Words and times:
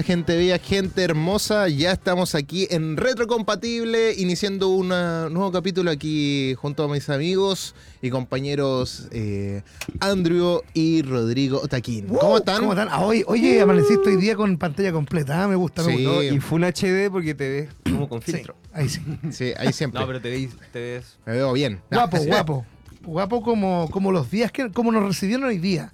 Hola 0.00 0.06
gente 0.06 0.34
bella, 0.34 0.58
gente 0.58 1.02
hermosa, 1.02 1.68
ya 1.68 1.92
estamos 1.92 2.34
aquí 2.34 2.66
en 2.70 2.96
Retrocompatible, 2.96 4.14
iniciando 4.14 4.68
un 4.70 4.88
nuevo 4.88 5.52
capítulo 5.52 5.90
aquí 5.90 6.54
junto 6.54 6.84
a 6.84 6.88
mis 6.88 7.10
amigos 7.10 7.74
y 8.00 8.08
compañeros 8.08 9.08
eh, 9.10 9.60
Andrew 10.00 10.62
y 10.72 11.02
Rodrigo 11.02 11.68
Taquín. 11.68 12.06
¿Cómo 12.06 12.38
están? 12.38 12.60
¿Cómo 12.60 12.72
están? 12.72 12.88
Ah, 12.90 13.00
hoy, 13.00 13.24
oye, 13.26 13.60
amaneciste 13.60 14.08
hoy 14.08 14.16
día 14.16 14.36
con 14.36 14.56
pantalla 14.56 14.90
completa, 14.90 15.44
ah, 15.44 15.48
me 15.48 15.56
gusta. 15.56 15.84
Sí. 15.84 15.90
Me 15.94 16.06
gusta. 16.06 16.24
Y 16.34 16.40
Full 16.40 16.64
HD 16.64 17.10
porque 17.12 17.34
te 17.34 17.48
ves 17.50 17.68
como 17.84 18.08
con 18.08 18.22
Sí, 18.22 18.32
filtro. 18.32 18.56
ahí 18.72 18.88
sí. 18.88 19.02
Sí, 19.32 19.52
ahí 19.58 19.70
siempre. 19.74 20.00
No, 20.00 20.06
pero 20.06 20.18
te 20.22 20.30
ves, 20.30 20.48
te 20.72 20.80
ves 20.80 21.18
Me 21.26 21.34
veo 21.34 21.52
bien. 21.52 21.82
Guapo, 21.90 22.16
Ah, 22.16 22.20
guapo. 22.26 22.66
Guapo 23.04 23.42
como, 23.42 23.90
como 23.90 24.12
los 24.12 24.30
días 24.30 24.50
que 24.50 24.70
como 24.72 24.92
nos 24.92 25.04
recibieron 25.04 25.44
hoy 25.44 25.58
día. 25.58 25.92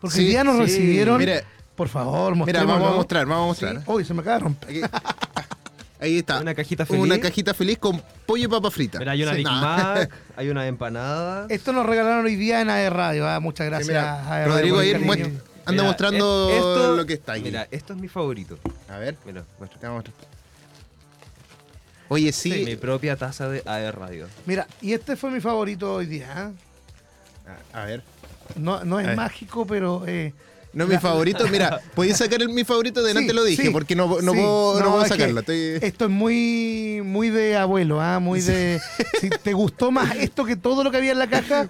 Porque 0.00 0.20
hoy 0.20 0.26
día 0.26 0.44
nos 0.44 0.54
sí. 0.54 0.60
recibieron. 0.62 1.18
Mira, 1.18 1.42
por 1.78 1.88
favor, 1.88 2.34
mira, 2.36 2.64
vamos 2.64 2.92
a 2.92 2.96
mostrar, 2.96 3.24
vamos 3.26 3.44
a 3.44 3.46
mostrar. 3.46 3.76
Sí. 3.78 3.82
Hoy 3.86 4.04
se 4.04 4.12
me 4.12 4.20
acaba 4.20 4.36
de 4.38 4.44
romper. 4.44 4.68
Aquí- 4.68 4.82
Ahí 6.00 6.18
está. 6.18 6.40
una 6.40 6.54
cajita 6.54 6.84
feliz. 6.86 7.02
Una 7.02 7.18
cajita 7.18 7.54
feliz 7.54 7.78
con 7.78 8.02
pollo 8.26 8.44
y 8.44 8.48
papa 8.48 8.70
frita. 8.70 8.98
Mira, 8.98 9.12
hay 9.12 9.22
una 9.22 9.30
Sí, 9.32 9.36
Big 9.38 9.46
no. 9.46 9.52
Mac, 9.60 10.10
hay 10.36 10.48
una 10.50 10.66
empanada. 10.66 11.46
Esto 11.48 11.72
nos 11.72 11.86
regalaron 11.86 12.24
hoy 12.24 12.36
día 12.36 12.60
en 12.60 12.68
AE 12.70 12.90
Radio. 12.90 13.26
ah, 13.28 13.40
Muchas 13.40 13.64
Sí, 13.66 13.70
gracias. 13.70 13.88
mira, 13.88 14.20
AE 14.32 14.44
Radio, 14.46 14.52
Rodrigo 14.54 14.76
por 14.76 14.84
el 14.84 14.86
ahí 14.88 14.92
cariño. 14.92 15.06
muestra- 15.06 15.44
anda 15.64 15.72
Mira, 15.72 15.82
mostrando 15.84 16.50
e- 16.50 16.56
esto- 16.56 16.96
lo 16.96 17.06
que 17.06 17.12
está 17.14 17.32
ahí. 17.32 17.42
Mira, 17.42 17.68
esto 17.70 17.92
es 17.94 17.98
mi 17.98 18.08
favorito. 18.08 18.58
A 18.88 18.98
ver, 18.98 19.16
Mira, 19.24 19.44
muestra. 19.58 19.80
te 19.80 19.86
vamos 19.86 20.04
a 20.04 20.08
mostrar. 20.10 20.28
Oye, 22.10 22.32
sí. 22.32 22.62
Mi 22.64 22.76
propia 22.76 23.16
taza 23.16 23.48
de 23.48 23.62
AE 23.66 23.92
Radio. 23.92 24.26
Mira, 24.46 24.66
y 24.80 24.92
este 24.94 25.16
fue 25.16 25.30
mi 25.30 25.40
favorito 25.40 25.94
hoy 25.94 26.06
día. 26.06 26.28
ah. 26.34 26.50
A, 27.74 27.82
a 27.82 27.84
ver. 27.86 28.02
No, 28.56 28.82
no 28.84 28.98
es 29.00 29.04
A 29.06 29.08
ver. 29.10 29.16
mágico, 29.16 29.66
pero. 29.66 30.04
eh, 30.06 30.32
No 30.72 30.84
es 30.84 30.88
mi 30.88 30.94
La- 30.96 31.00
favorito. 31.00 31.46
Mira, 31.48 31.80
podéis 31.94 32.16
sacar 32.18 32.42
el, 32.42 32.50
mi 32.50 32.62
favorito 32.64 33.02
delante 33.02 33.30
Sí, 33.30 33.36
lo 33.36 33.42
dije, 33.44 33.62
sí, 33.64 33.70
porque 33.70 33.96
no, 33.96 34.06
no 34.20 34.32
sí. 34.32 34.38
puedo, 34.38 34.80
no 34.80 34.90
puedo 34.90 35.02
es 35.02 35.08
sacarlo. 35.08 35.40
Estoy- 35.40 35.78
Esto 35.80 36.04
es 36.04 36.10
muy, 36.10 37.00
muy 37.04 37.30
de 37.30 37.56
abuelo, 37.56 38.00
¿ah? 38.00 38.18
Muy 38.20 38.40
de. 38.42 38.80
Si 39.20 39.30
te 39.30 39.52
gustó 39.54 39.90
más 39.90 40.14
esto 40.16 40.44
que 40.44 40.56
todo 40.56 40.84
lo 40.84 40.90
que 40.90 40.98
había 40.98 41.12
en 41.12 41.18
la 41.18 41.28
caja, 41.28 41.68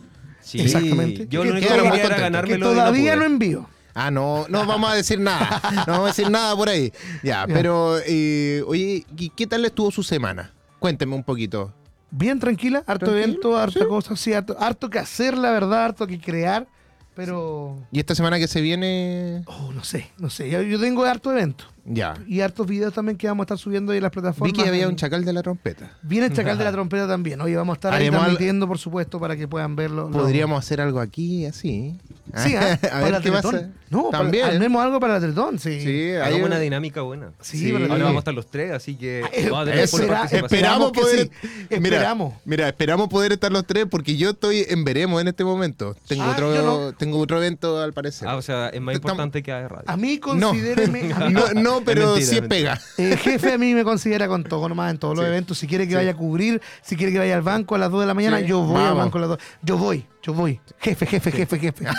Sí, 0.52 0.60
Exactamente. 0.62 1.28
Yo 1.30 1.44
Que 1.44 1.48
lo 1.48 1.54
único 1.54 1.68
que 1.68 1.74
quería 1.74 2.06
era 2.28 2.44
que 2.44 2.56
y 2.56 2.60
todavía 2.60 3.16
no 3.16 3.24
envío. 3.24 3.70
Ah, 3.94 4.12
no, 4.12 4.46
no 4.50 4.66
vamos 4.66 4.92
a 4.92 4.96
decir 4.96 5.20
nada. 5.20 5.62
No 5.88 5.94
vamos 5.94 6.04
a 6.06 6.08
decir 6.08 6.30
nada 6.30 6.56
por 6.56 6.68
ahí. 6.68 6.92
Ya, 7.24 7.46
Ya. 7.46 7.48
pero, 7.48 7.98
eh, 8.06 8.62
oye, 8.68 9.06
¿y 9.18 9.30
¿qué 9.30 9.48
tal 9.48 9.64
estuvo 9.64 9.92
su 9.92 10.04
semana? 10.04 10.52
Cuénteme 10.80 11.16
un 11.16 11.24
poquito. 11.24 11.74
Bien 12.10 12.38
tranquila, 12.40 12.80
harto 12.86 13.06
Tranquilo, 13.06 13.24
evento, 13.24 13.58
harta 13.58 13.80
sí. 13.80 13.86
cosa, 13.88 14.16
sí, 14.18 14.34
harto, 14.34 14.58
harto 14.60 14.90
que 14.90 15.00
hacer, 15.00 15.38
la 15.38 15.52
verdad, 15.52 15.86
harto 15.86 16.06
que 16.08 16.20
crear, 16.20 16.68
pero... 17.16 17.78
¿Y 17.92 18.00
esta 18.00 18.16
semana 18.16 18.40
que 18.40 18.48
se 18.48 18.62
viene? 18.62 19.44
Oh, 19.46 19.72
no 19.74 19.84
sé, 19.84 20.10
no 20.18 20.30
sé, 20.30 20.50
yo, 20.50 20.62
yo 20.62 20.80
tengo 20.80 21.04
harto 21.04 21.32
evento 21.32 21.66
Ya. 21.86 22.14
y 22.28 22.42
hartos 22.42 22.66
videos 22.68 22.94
también 22.94 23.18
que 23.18 23.28
vamos 23.28 23.44
a 23.44 23.46
estar 23.46 23.58
subiendo 23.58 23.92
ahí 23.92 23.98
en 23.98 24.04
las 24.04 24.12
plataformas. 24.12 24.56
Vi 24.56 24.64
que 24.64 24.68
había 24.70 24.88
un 24.88 24.96
chacal 24.96 25.26
de 25.26 25.34
la 25.34 25.42
trompeta. 25.44 25.92
Viene 26.02 26.28
el 26.28 26.34
Chacal 26.34 26.58
de 26.58 26.64
la 26.64 26.72
Trompeta 26.72 27.08
también, 27.08 27.42
oye, 27.42 27.56
vamos 27.56 27.74
a 27.74 27.76
estar 27.76 27.94
ahí 27.94 28.08
al- 28.08 28.12
transmitiendo, 28.14 28.68
por 28.68 28.78
supuesto, 28.78 29.20
para 29.20 29.36
que 29.36 29.48
puedan 29.48 29.76
verlo. 29.76 30.10
lo- 30.10 30.18
Podríamos 30.18 30.58
hacer 30.60 30.80
algo 30.82 31.00
aquí, 31.00 31.46
así. 31.46 31.98
Sí, 32.36 32.56
¿ah? 32.56 32.74
a 32.74 32.78
Para 32.78 33.02
ver 33.02 33.12
la 33.12 33.18
qué 33.20 33.30
Teletón. 33.30 33.52
pasa. 33.52 33.70
No, 33.90 34.08
También. 34.10 34.44
para, 34.44 34.54
armemos 34.56 34.82
algo 34.84 35.00
para 35.02 35.16
la 35.16 35.20
Teletón, 35.20 35.60
sí. 35.60 35.82
Sí, 35.82 36.12
hay 36.14 36.42
una 36.42 36.56
un- 36.56 36.62
dinámica 36.62 37.02
buena. 37.02 37.32
Sí, 37.42 37.58
Sí. 37.58 37.72
para 37.74 37.80
la 37.80 37.86
Ahora 37.86 37.88
Teletón. 37.88 38.00
vamos 38.08 38.16
a 38.16 38.20
estar 38.20 38.34
los 38.34 38.48
tres, 38.50 38.72
así 38.72 38.96
que 38.96 39.20
Eh, 39.34 39.50
vamos 39.52 39.68
a 39.68 39.72
tener 39.72 39.88
full 39.90 40.00
espera- 40.02 40.20
participación. 40.20 40.46
Esperamos 40.46 40.92
que 40.94 41.02
poder. 41.02 41.30
sí, 41.42 41.48
Mira, 41.72 41.76
esperamos. 41.98 42.34
Mira, 42.46 42.68
esperamos 42.70 43.10
poder 43.10 43.34
estar 43.34 43.52
los 43.52 43.66
tres 43.66 43.86
porque 43.90 44.16
yo 44.16 44.30
estoy 44.30 44.66
en 44.70 44.84
veremos 44.86 45.20
en 45.22 45.28
este 45.28 45.44
momento. 45.44 45.96
Tengo 46.08 46.24
Ah, 46.24 46.32
otro, 46.32 46.54
no. 46.64 46.94
tengo 46.94 47.20
otro 47.20 47.38
evento 47.38 47.82
al 47.82 47.92
parecer. 47.92 48.28
Ah, 48.30 48.36
o 48.38 48.42
sea, 48.42 48.70
es 48.70 48.80
más 48.80 48.96
Estamos- 48.96 49.12
importante 49.14 49.44
que 49.44 49.52
AE 49.52 49.68
Radio. 49.68 49.84
A 49.88 49.98
mí 49.98 50.16
no, 50.16 50.22
considéreme... 50.22 51.12
a 51.14 51.20
mí- 51.28 51.34
no, 51.34 51.48
no, 51.62 51.82
pero 51.84 52.14
mentira, 52.14 52.30
sí 52.32 52.36
es 52.38 52.42
pega. 52.48 52.80
El 52.98 53.18
jefe 53.18 53.52
a 53.54 53.58
mí 53.58 53.74
me 53.74 53.84
considera 53.84 54.28
con 54.30 54.44
todo 54.46 54.70
nomás 54.70 54.92
en 54.92 55.00
todos 55.00 55.16
los 55.18 55.26
Sí. 55.26 55.30
eventos. 55.30 55.58
Si 55.58 55.68
quiere 55.68 55.84
que 55.86 55.92
Sí. 55.92 55.96
vaya 55.98 56.12
a 56.12 56.16
cubrir, 56.16 56.62
si 56.82 56.96
quiere 56.96 57.12
que 57.12 57.20
vaya 57.20 57.36
al 57.36 57.42
banco 57.42 57.76
a 57.76 57.78
las 57.78 57.92
2 57.92 58.00
de 58.02 58.08
la 58.08 58.14
mañana, 58.14 58.40
Sí. 58.40 58.46
yo 58.46 58.62
voy 58.62 58.78
al 58.78 58.90
Vamos. 58.92 58.98
banco 59.04 59.18
a 59.18 59.22
las 59.22 59.30
2. 59.32 59.40
Yo 59.64 59.78
voy, 59.78 60.06
yo 60.22 60.34
voy. 60.34 60.60
Jefe, 60.80 61.06
jefe, 61.06 61.32
jefe, 61.32 61.60
jefe. 61.60 61.86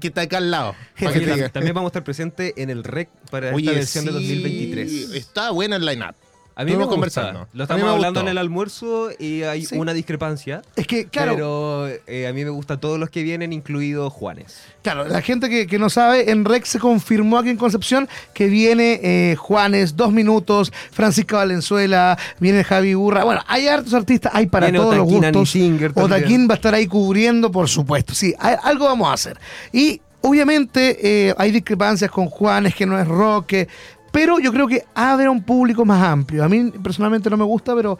Que 0.00 0.08
está 0.08 0.22
acá 0.22 0.38
al 0.38 0.50
lado. 0.50 0.74
Oye, 1.00 1.48
también 1.48 1.74
vamos 1.74 1.88
a 1.88 1.90
estar 1.90 2.04
presentes 2.04 2.52
en 2.56 2.68
el 2.68 2.84
REC 2.84 3.08
para 3.30 3.54
Oye, 3.54 3.80
esta 3.80 4.02
versión 4.02 4.04
de 4.04 4.10
sí, 4.20 4.42
2023. 4.42 4.92
Está 5.14 5.50
buena 5.52 5.76
el 5.76 5.86
line-up. 5.86 6.14
A 6.58 6.64
mí 6.64 6.70
me 6.74 6.82
Estuvimos 6.82 6.86
gusta. 7.06 7.20
conversando. 7.20 7.38
Lo 7.40 7.44
A 7.44 7.46
mí 7.52 7.62
estamos 7.64 7.82
me 7.84 7.90
hablando 7.90 8.20
en 8.20 8.28
el 8.28 8.38
almuerzo 8.38 9.10
y 9.18 9.42
hay 9.42 9.66
Sí. 9.66 9.76
una 9.76 9.92
discrepancia. 9.92 10.62
Es 10.74 10.86
que, 10.86 11.04
claro, 11.06 11.32
Pero 11.34 11.88
eh, 12.06 12.26
a 12.26 12.32
mí 12.32 12.44
me 12.44 12.50
gustan 12.50 12.80
todos 12.80 12.98
los 12.98 13.10
que 13.10 13.22
vienen, 13.22 13.52
incluido 13.52 14.08
Juanes. 14.08 14.56
claro, 14.82 15.06
la 15.06 15.20
gente 15.20 15.50
que, 15.50 15.66
que 15.66 15.78
no 15.78 15.90
sabe, 15.90 16.30
en 16.30 16.46
Rex 16.46 16.70
se 16.70 16.78
confirmó 16.78 17.36
aquí 17.36 17.50
en 17.50 17.58
Concepción 17.58 18.08
que 18.32 18.46
viene 18.46 19.00
eh, 19.02 19.36
Juanes, 19.36 19.96
Dos 19.96 20.12
Minutos, 20.12 20.72
Francisca 20.92 21.36
Valenzuela, 21.36 22.16
viene 22.40 22.64
Javi 22.64 22.94
Burra. 22.94 23.24
Bueno, 23.24 23.42
hay 23.46 23.68
hartos 23.68 23.92
artistas, 23.92 24.32
hay 24.34 24.46
para 24.46 24.66
Viene 24.66 24.78
todos 24.78 24.96
los 24.96 25.04
gustos. 25.04 25.52
También. 25.52 25.92
Otaquín 25.94 26.48
va 26.48 26.54
a 26.54 26.56
estar 26.56 26.72
ahí 26.74 26.86
cubriendo, 26.86 27.52
por 27.52 27.68
supuesto. 27.68 28.14
Sí, 28.14 28.34
hay- 28.38 28.56
algo 28.62 28.86
vamos 28.86 29.08
a 29.08 29.12
hacer. 29.12 29.38
Y 29.74 30.00
obviamente 30.22 31.28
eh, 31.28 31.34
hay 31.36 31.50
discrepancias 31.50 32.10
con 32.10 32.26
Juanes, 32.28 32.74
que 32.74 32.86
no 32.86 32.98
es 32.98 33.06
rock, 33.06 33.46
que- 33.46 33.68
pero 34.16 34.38
yo 34.38 34.50
creo 34.50 34.66
que 34.66 34.82
abre 34.94 35.26
a 35.26 35.30
un 35.30 35.42
público 35.42 35.84
más 35.84 36.02
amplio. 36.02 36.42
A 36.42 36.48
mí 36.48 36.70
personalmente 36.82 37.28
no 37.28 37.36
me 37.36 37.44
gusta, 37.44 37.74
pero 37.74 37.98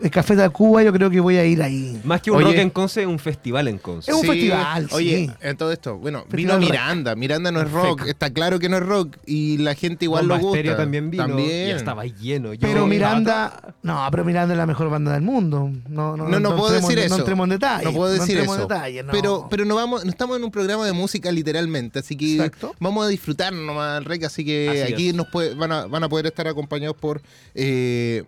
el 0.00 0.10
Café 0.10 0.36
de 0.36 0.48
Cuba, 0.50 0.82
yo 0.82 0.92
creo 0.92 1.10
que 1.10 1.20
voy 1.20 1.36
a 1.36 1.44
ir 1.44 1.62
ahí. 1.62 2.00
Más 2.04 2.20
que 2.22 2.30
un 2.30 2.36
Oye. 2.38 2.46
rock 2.46 2.54
en 2.56 2.70
Conce, 2.70 3.00
es 3.02 3.06
un 3.06 3.18
festival 3.18 3.68
en 3.68 3.78
Conce. 3.78 4.10
Es 4.10 4.16
un 4.16 4.24
festival, 4.24 4.88
Oye, 4.92 5.26
sí. 5.26 5.30
en 5.40 5.56
todo 5.56 5.72
esto, 5.72 5.98
bueno, 5.98 6.20
Festival 6.28 6.38
vino 6.40 6.52
rock. 6.54 6.60
Miranda. 6.70 7.16
Miranda 7.16 7.50
no 7.52 7.60
es 7.60 7.70
rock, 7.70 7.98
Perfecto. 7.98 8.10
está 8.10 8.30
claro 8.32 8.58
que 8.58 8.68
no 8.68 8.76
es 8.76 8.82
rock 8.84 9.16
y 9.26 9.58
la 9.58 9.74
gente 9.74 10.04
igual 10.04 10.28
Bomba 10.28 10.36
lo 10.42 10.48
gusta. 10.48 10.76
También 10.76 11.10
vino. 11.10 11.26
También. 11.26 11.68
Y 11.68 11.70
estaba 11.72 12.04
lleno. 12.06 12.54
Yo 12.54 12.60
Pero 12.68 12.86
Miranda, 12.86 13.74
no, 13.82 14.06
pero 14.10 14.24
Miranda 14.24 14.54
es 14.54 14.58
la 14.58 14.66
mejor 14.66 14.88
banda 14.90 15.12
del 15.12 15.22
mundo. 15.22 15.70
No, 15.88 16.16
no, 16.16 16.28
No, 16.28 16.40
no, 16.40 16.56
puedo 16.56 16.72
decir 16.72 16.98
eso. 16.98 17.14
No 17.14 17.18
entremos 17.20 17.44
en 17.44 17.50
detalle. 17.50 17.84
No 17.84 17.92
puedo 17.92 18.12
decir 18.12 18.36
entremos 18.36 18.56
eso. 18.56 18.62
en 18.64 18.68
detalle, 18.68 19.02
no. 19.02 19.12
Pero, 19.12 19.46
pero 19.50 19.64
no 19.64 19.74
vamos, 19.74 20.04
no 20.04 20.10
estamos 20.10 20.36
en 20.36 20.44
un 20.44 20.50
programa 20.50 20.86
de 20.86 20.92
música 20.92 21.30
literalmente, 21.32 21.98
así 21.98 22.16
que 22.16 22.36
Exacto. 22.36 22.74
vamos 22.78 23.04
a 23.04 23.08
disfrutar 23.08 23.52
nomás 23.52 23.98
el 23.98 24.04
rec, 24.04 24.24
así 24.24 24.44
que 24.44 24.82
Así 24.84 24.92
aquí 24.92 25.08
es. 25.10 25.14
nos 25.14 25.26
puede- 25.28 25.54
van, 25.54 25.72
a, 25.72 25.86
van 25.86 26.04
a 26.04 26.08
poder 26.08 26.26
estar 26.26 26.46
acompañados 26.48 26.96
por 26.96 27.20
eh, 27.54 28.24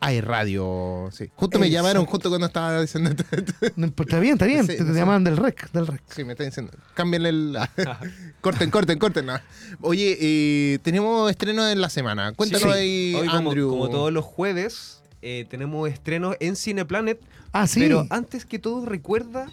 hay 0.00 0.20
radio, 0.20 1.08
sí. 1.12 1.30
Justo 1.34 1.58
me 1.58 1.66
Exacto. 1.66 1.82
llamaron 1.86 2.06
justo 2.06 2.28
cuando 2.28 2.46
estaba 2.46 2.80
diciendo 2.80 3.10
está 3.10 4.18
bien, 4.20 4.32
está 4.34 4.46
bien. 4.46 4.62
Sí, 4.66 4.76
te, 4.76 4.84
te 4.84 4.84
sí. 4.92 4.94
llaman 4.94 5.24
del 5.24 5.36
rec, 5.36 5.70
del 5.72 5.86
rec. 5.86 6.02
Sí, 6.08 6.24
me 6.24 6.32
está 6.32 6.44
diciendo. 6.44 6.72
Cámbienle 6.94 7.28
el. 7.28 7.58
corten, 8.40 8.70
corten, 8.70 8.98
corten. 8.98 9.26
no. 9.26 9.38
Oye, 9.80 10.16
eh, 10.20 10.78
tenemos 10.82 11.30
estreno 11.30 11.68
en 11.68 11.80
la 11.80 11.90
semana. 11.90 12.32
Cuéntanos 12.32 12.72
Sí. 12.72 12.78
ahí, 12.78 13.14
Hoy, 13.14 13.28
Andrew. 13.30 13.70
como 13.70 13.90
todos 13.90 14.12
los 14.12 14.24
jueves, 14.24 15.02
eh, 15.22 15.46
tenemos 15.50 15.88
estrenos 15.90 16.36
en 16.40 16.56
Cineplanet. 16.56 17.20
Ah, 17.52 17.66
sí. 17.66 17.80
Pero 17.80 18.06
antes 18.10 18.44
que 18.46 18.58
todo, 18.58 18.86
recuerda 18.86 19.46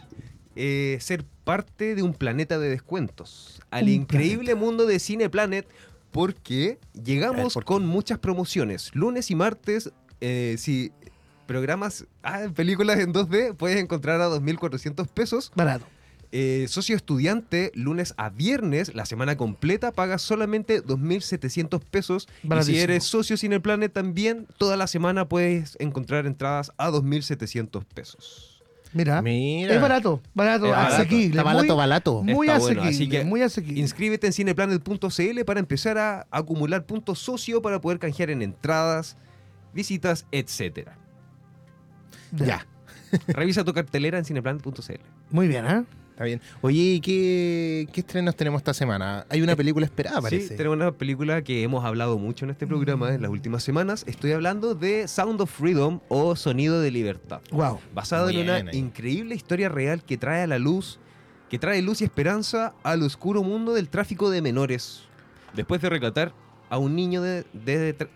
eh, 0.56 0.98
ser 1.02 1.26
parte 1.44 1.96
de 1.96 2.04
un 2.04 2.14
planeta 2.14 2.58
de 2.60 2.70
descuentos. 2.70 3.62
Al 3.72 3.84
Un 3.86 3.90
increíble 3.90 4.56
mundo 4.56 4.86
de 4.86 5.00
Cineplanet, 5.00 5.68
porque 6.12 6.80
llegamos 6.94 7.58
Eh, 7.58 7.60
con 7.66 7.86
muchas 7.86 8.20
promociones. 8.20 8.92
Lunes 8.94 9.30
y 9.32 9.36
martes, 9.36 9.92
eh, 10.26 10.56
si 10.58 10.92
programas, 11.46 12.06
ah, 12.24 12.48
películas 12.56 13.00
en 13.00 13.14
2D, 13.14 13.56
puedes 13.56 13.78
encontrar 13.78 14.20
a 14.22 14.28
2.400 14.30 15.08
pesos. 15.08 15.52
Barato. 15.56 15.86
Eh, 16.32 16.66
socio 16.68 16.96
estudiante, 16.96 17.72
lunes 17.76 18.14
a 18.18 18.30
viernes, 18.30 18.94
la 18.96 19.06
semana 19.06 19.38
completa, 19.38 19.92
pagas 19.92 20.22
solamente 20.22 20.84
2.700 20.84 21.80
pesos. 21.80 22.28
Y 22.44 22.64
si 22.64 22.80
eres 22.80 23.04
socio 23.04 23.38
Cineplanet 23.38 23.94
también, 23.94 24.48
toda 24.58 24.76
la 24.76 24.88
semana 24.88 25.30
puedes 25.30 25.78
encontrar 25.80 26.26
entradas 26.26 26.72
a 26.78 26.90
2.700 26.90 27.86
pesos. 27.86 28.52
Mira, 28.92 29.22
Mira. 29.22 29.76
es 29.76 29.82
barato, 29.82 30.22
barato, 30.34 30.66
Es 30.66 30.72
barato. 30.72 30.96
asequible. 30.96 31.28
Está 31.28 31.44
barato, 31.44 31.66
muy, 31.68 31.76
barato. 31.76 32.24
muy 32.24 32.48
Está 32.48 32.60
bueno, 32.60 32.82
así 32.84 33.10
que 33.10 33.24
muy 33.24 33.42
asequible. 33.42 33.80
Inscríbete 33.80 34.28
en 34.28 34.34
cineplanet.cl 34.34 35.44
para 35.46 35.60
empezar 35.60 35.98
a 35.98 36.26
acumular 36.32 36.86
puntos 36.86 37.20
socio 37.20 37.62
para 37.62 37.80
poder 37.82 38.00
canjear 38.00 38.30
en 38.30 38.42
entradas, 38.42 39.18
visitas, 39.76 40.26
etc. 40.32 40.90
Ya. 42.32 42.66
Revisa 43.28 43.64
tu 43.64 43.74
cartelera 43.74 44.18
en 44.18 44.26
cineplanet.cl. 44.26 44.94
Muy 45.30 45.48
bien, 45.48 45.66
¿eh? 45.66 45.84
Está 46.12 46.24
bien. 46.24 46.42
Oye, 46.62 46.78
¿y 46.82 47.00
qué, 47.02 47.88
qué 47.92 48.00
estrenos 48.00 48.36
tenemos 48.38 48.60
esta 48.60 48.74
semana? 48.74 49.26
Hay 49.30 49.42
una 49.42 49.56
película 49.56 49.86
esperada, 49.86 50.18
Sí, 50.18 50.24
parece. 50.24 50.56
tenemos 50.56 50.78
una 50.78 50.92
película 50.94 51.42
que 51.42 51.62
hemos 51.62 51.84
hablado 51.84 52.18
mucho 52.18 52.46
en 52.46 52.52
este 52.52 52.66
programa 52.66 53.14
en 53.14 53.22
las 53.22 53.30
últimas 53.32 53.64
semanas. 53.64 54.06
Estoy 54.08 54.32
hablando 54.32 54.76
de 54.76 55.10
Sound 55.10 55.42
of 55.42 55.52
Freedom 55.52 56.00
o 56.08 56.36
Sonido 56.38 56.80
de 56.80 56.90
Libertad. 56.92 57.42
Wow. 57.52 57.80
basado 57.94 58.30
en 58.30 58.38
una 58.38 58.56
ahí. 58.56 58.70
increíble 58.78 59.36
historia 59.36 59.68
real 59.68 60.04
que 60.04 60.18
trae 60.18 60.42
a 60.44 60.48
la 60.48 60.58
luz, 60.58 61.00
que 61.50 61.60
trae 61.60 61.82
luz 61.82 62.00
y 62.02 62.06
esperanza 62.06 62.74
al 62.84 63.04
oscuro 63.04 63.44
mundo 63.44 63.74
del 63.74 63.90
tráfico 63.90 64.30
de 64.30 64.42
menores. 64.42 65.02
Después 65.54 65.82
de 65.82 65.90
rescatar 65.90 66.34
a 66.70 66.78
un 66.78 66.96
niño 66.96 67.22
de, 67.22 67.46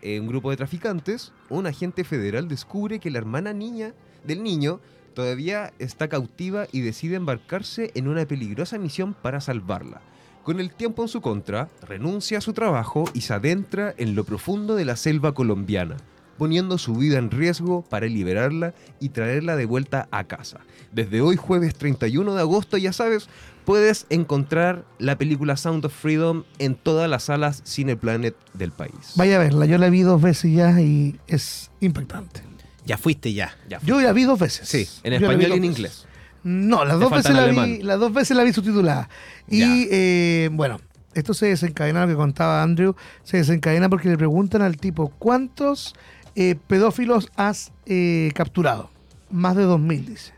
eh, 0.01 0.19
un 0.19 0.27
grupo 0.27 0.49
de 0.49 0.57
traficantes, 0.57 1.31
un 1.49 1.67
agente 1.67 2.03
federal 2.03 2.47
descubre 2.47 2.99
que 2.99 3.11
la 3.11 3.19
hermana 3.19 3.53
niña 3.53 3.93
del 4.25 4.43
niño 4.43 4.79
todavía 5.13 5.73
está 5.79 6.07
cautiva 6.07 6.67
y 6.71 6.81
decide 6.81 7.15
embarcarse 7.15 7.91
en 7.95 8.07
una 8.07 8.25
peligrosa 8.25 8.77
misión 8.77 9.13
para 9.13 9.41
salvarla. 9.41 10.01
Con 10.43 10.59
el 10.59 10.71
tiempo 10.71 11.03
en 11.03 11.09
su 11.09 11.21
contra, 11.21 11.69
renuncia 11.87 12.37
a 12.37 12.41
su 12.41 12.53
trabajo 12.53 13.03
y 13.13 13.21
se 13.21 13.33
adentra 13.33 13.93
en 13.97 14.15
lo 14.15 14.23
profundo 14.23 14.75
de 14.75 14.85
la 14.85 14.95
selva 14.95 15.33
colombiana, 15.33 15.97
poniendo 16.37 16.77
su 16.77 16.95
vida 16.95 17.19
en 17.19 17.29
riesgo 17.29 17.83
para 17.83 18.07
liberarla 18.07 18.73
y 18.99 19.09
traerla 19.09 19.57
de 19.57 19.65
vuelta 19.65 20.07
a 20.09 20.23
casa. 20.23 20.61
Desde 20.91 21.21
hoy, 21.21 21.35
jueves 21.35 21.75
31 21.75 22.33
de 22.33 22.41
agosto, 22.41 22.77
ya 22.77 22.93
sabes, 22.93 23.29
puedes 23.69 24.07
encontrar 24.09 24.83
la 24.97 25.15
película 25.19 25.55
Sound 25.55 25.85
of 25.85 25.93
Freedom 25.93 26.43
en 26.57 26.73
todas 26.73 27.07
las 27.07 27.25
salas 27.25 27.61
Cineplanet 27.67 28.35
del 28.55 28.71
país. 28.71 29.13
Vaya 29.13 29.35
a 29.35 29.37
verla, 29.37 29.67
yo 29.67 29.77
la 29.77 29.91
vi 29.91 30.01
dos 30.01 30.19
veces 30.19 30.51
ya 30.51 30.81
y 30.81 31.19
es 31.27 31.69
impactante. 31.79 32.41
Ya 32.87 32.97
fuiste 32.97 33.31
ya. 33.31 33.55
Ya, 33.69 33.79
Yo 33.83 34.01
la 34.01 34.11
vi 34.11 34.23
dos 34.23 34.39
veces. 34.39 34.67
Sí, 34.67 34.87
en 35.03 35.19
Yo 35.19 35.29
español 35.29 35.51
y 35.51 35.57
en 35.57 35.65
inglés. 35.65 36.07
No, 36.41 36.83
las 36.83 36.97
Te 36.97 37.03
dos, 37.03 37.11
veces 37.11 37.35
la 37.35 37.45
vi, 37.45 37.83
las 37.83 37.99
dos 37.99 38.11
veces 38.11 38.35
la 38.35 38.43
vi 38.43 38.53
subtitulada. 38.53 39.07
Y 39.47 39.87
eh, 39.91 40.49
bueno, 40.51 40.81
esto 41.13 41.35
se 41.35 41.45
desencadena, 41.45 42.01
lo 42.01 42.07
que 42.07 42.15
contaba 42.15 42.63
Andrew, 42.63 42.95
se 43.23 43.37
desencadena 43.37 43.87
porque 43.87 44.09
le 44.09 44.17
preguntan 44.17 44.63
al 44.63 44.77
tipo, 44.77 45.09
¿cuántos 45.19 45.93
eh, 46.33 46.55
pedófilos 46.65 47.29
has 47.35 47.71
eh, 47.85 48.31
capturado? 48.33 48.89
Más 49.29 49.55
de 49.55 49.65
2.000, 49.67 50.05
dice. 50.05 50.33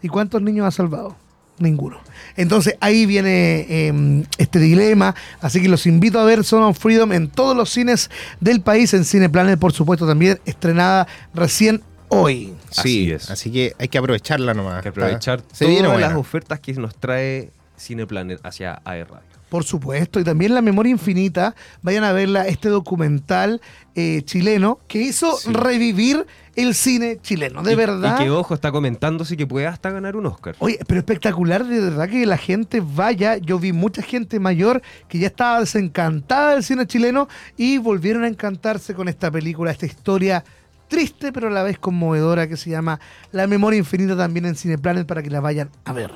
¿Y 0.00 0.08
cuántos 0.08 0.40
niños 0.40 0.66
has 0.66 0.76
salvado? 0.76 1.18
Ninguno. 1.60 2.00
Entonces 2.36 2.76
ahí 2.80 3.06
viene 3.06 3.66
eh, 3.68 4.24
este 4.38 4.58
dilema, 4.58 5.14
así 5.40 5.60
que 5.60 5.68
los 5.68 5.86
invito 5.86 6.18
a 6.18 6.24
ver 6.24 6.42
Son 6.42 6.62
of 6.62 6.78
Freedom 6.78 7.12
en 7.12 7.28
todos 7.28 7.56
los 7.56 7.70
cines 7.70 8.10
del 8.40 8.62
país, 8.62 8.94
en 8.94 9.04
Cineplanet 9.04 9.58
por 9.58 9.72
supuesto 9.72 10.06
también, 10.06 10.40
estrenada 10.46 11.06
recién 11.34 11.82
hoy. 12.08 12.54
Sí, 12.70 12.80
Así 12.80 13.12
es. 13.12 13.30
Así 13.30 13.52
que 13.52 13.74
hay 13.78 13.88
que 13.88 13.98
aprovecharla 13.98 14.54
nomás. 14.54 14.76
Hay 14.76 14.82
que 14.82 14.88
aprovechar 14.88 15.42
todas 15.42 16.00
las 16.00 16.14
ofertas 16.14 16.60
que 16.60 16.72
nos 16.74 16.96
trae 16.96 17.50
Cineplanet 17.78 18.40
hacia 18.44 18.80
Radio. 18.84 19.29
Por 19.50 19.64
supuesto, 19.64 20.18
y 20.20 20.24
también 20.24 20.54
La 20.54 20.62
Memoria 20.62 20.90
Infinita, 20.92 21.54
vayan 21.82 22.04
a 22.04 22.12
verla, 22.12 22.46
este 22.46 22.68
documental 22.70 23.60
eh, 23.96 24.22
chileno 24.24 24.78
que 24.86 25.02
hizo 25.02 25.36
Sí. 25.36 25.52
revivir 25.52 26.24
el 26.54 26.74
cine 26.76 27.18
chileno, 27.20 27.62
de 27.64 27.72
Y- 27.72 27.74
verdad. 27.74 28.14
Y 28.20 28.22
que 28.24 28.30
ojo, 28.30 28.54
está 28.54 28.70
comentándose 28.70 29.36
que 29.36 29.46
puede 29.48 29.66
hasta 29.66 29.90
ganar 29.90 30.14
un 30.16 30.26
Oscar. 30.26 30.54
Oye, 30.60 30.78
pero 30.86 31.00
espectacular, 31.00 31.66
de 31.66 31.80
verdad 31.80 32.08
que 32.08 32.24
la 32.26 32.36
gente 32.38 32.80
vaya. 32.80 33.36
Yo 33.38 33.58
vi 33.58 33.72
mucha 33.72 34.00
gente 34.02 34.38
mayor 34.38 34.80
que 35.08 35.18
ya 35.18 35.26
estaba 35.26 35.58
desencantada 35.60 36.52
del 36.52 36.62
cine 36.62 36.86
chileno 36.86 37.28
y 37.56 37.78
volvieron 37.78 38.22
a 38.22 38.28
encantarse 38.28 38.94
con 38.94 39.08
esta 39.08 39.30
película, 39.30 39.72
esta 39.72 39.86
historia 39.86 40.44
triste 40.86 41.32
pero 41.32 41.48
a 41.48 41.50
la 41.50 41.62
vez 41.64 41.78
conmovedora 41.78 42.48
que 42.48 42.56
se 42.56 42.70
llama 42.70 42.98
La 43.32 43.46
Memoria 43.48 43.78
Infinita 43.78 44.16
también 44.16 44.44
en 44.46 44.54
Cineplanet 44.56 45.06
para 45.06 45.22
que 45.22 45.30
la 45.30 45.40
vayan 45.40 45.70
a 45.84 45.92
ver. 45.92 46.12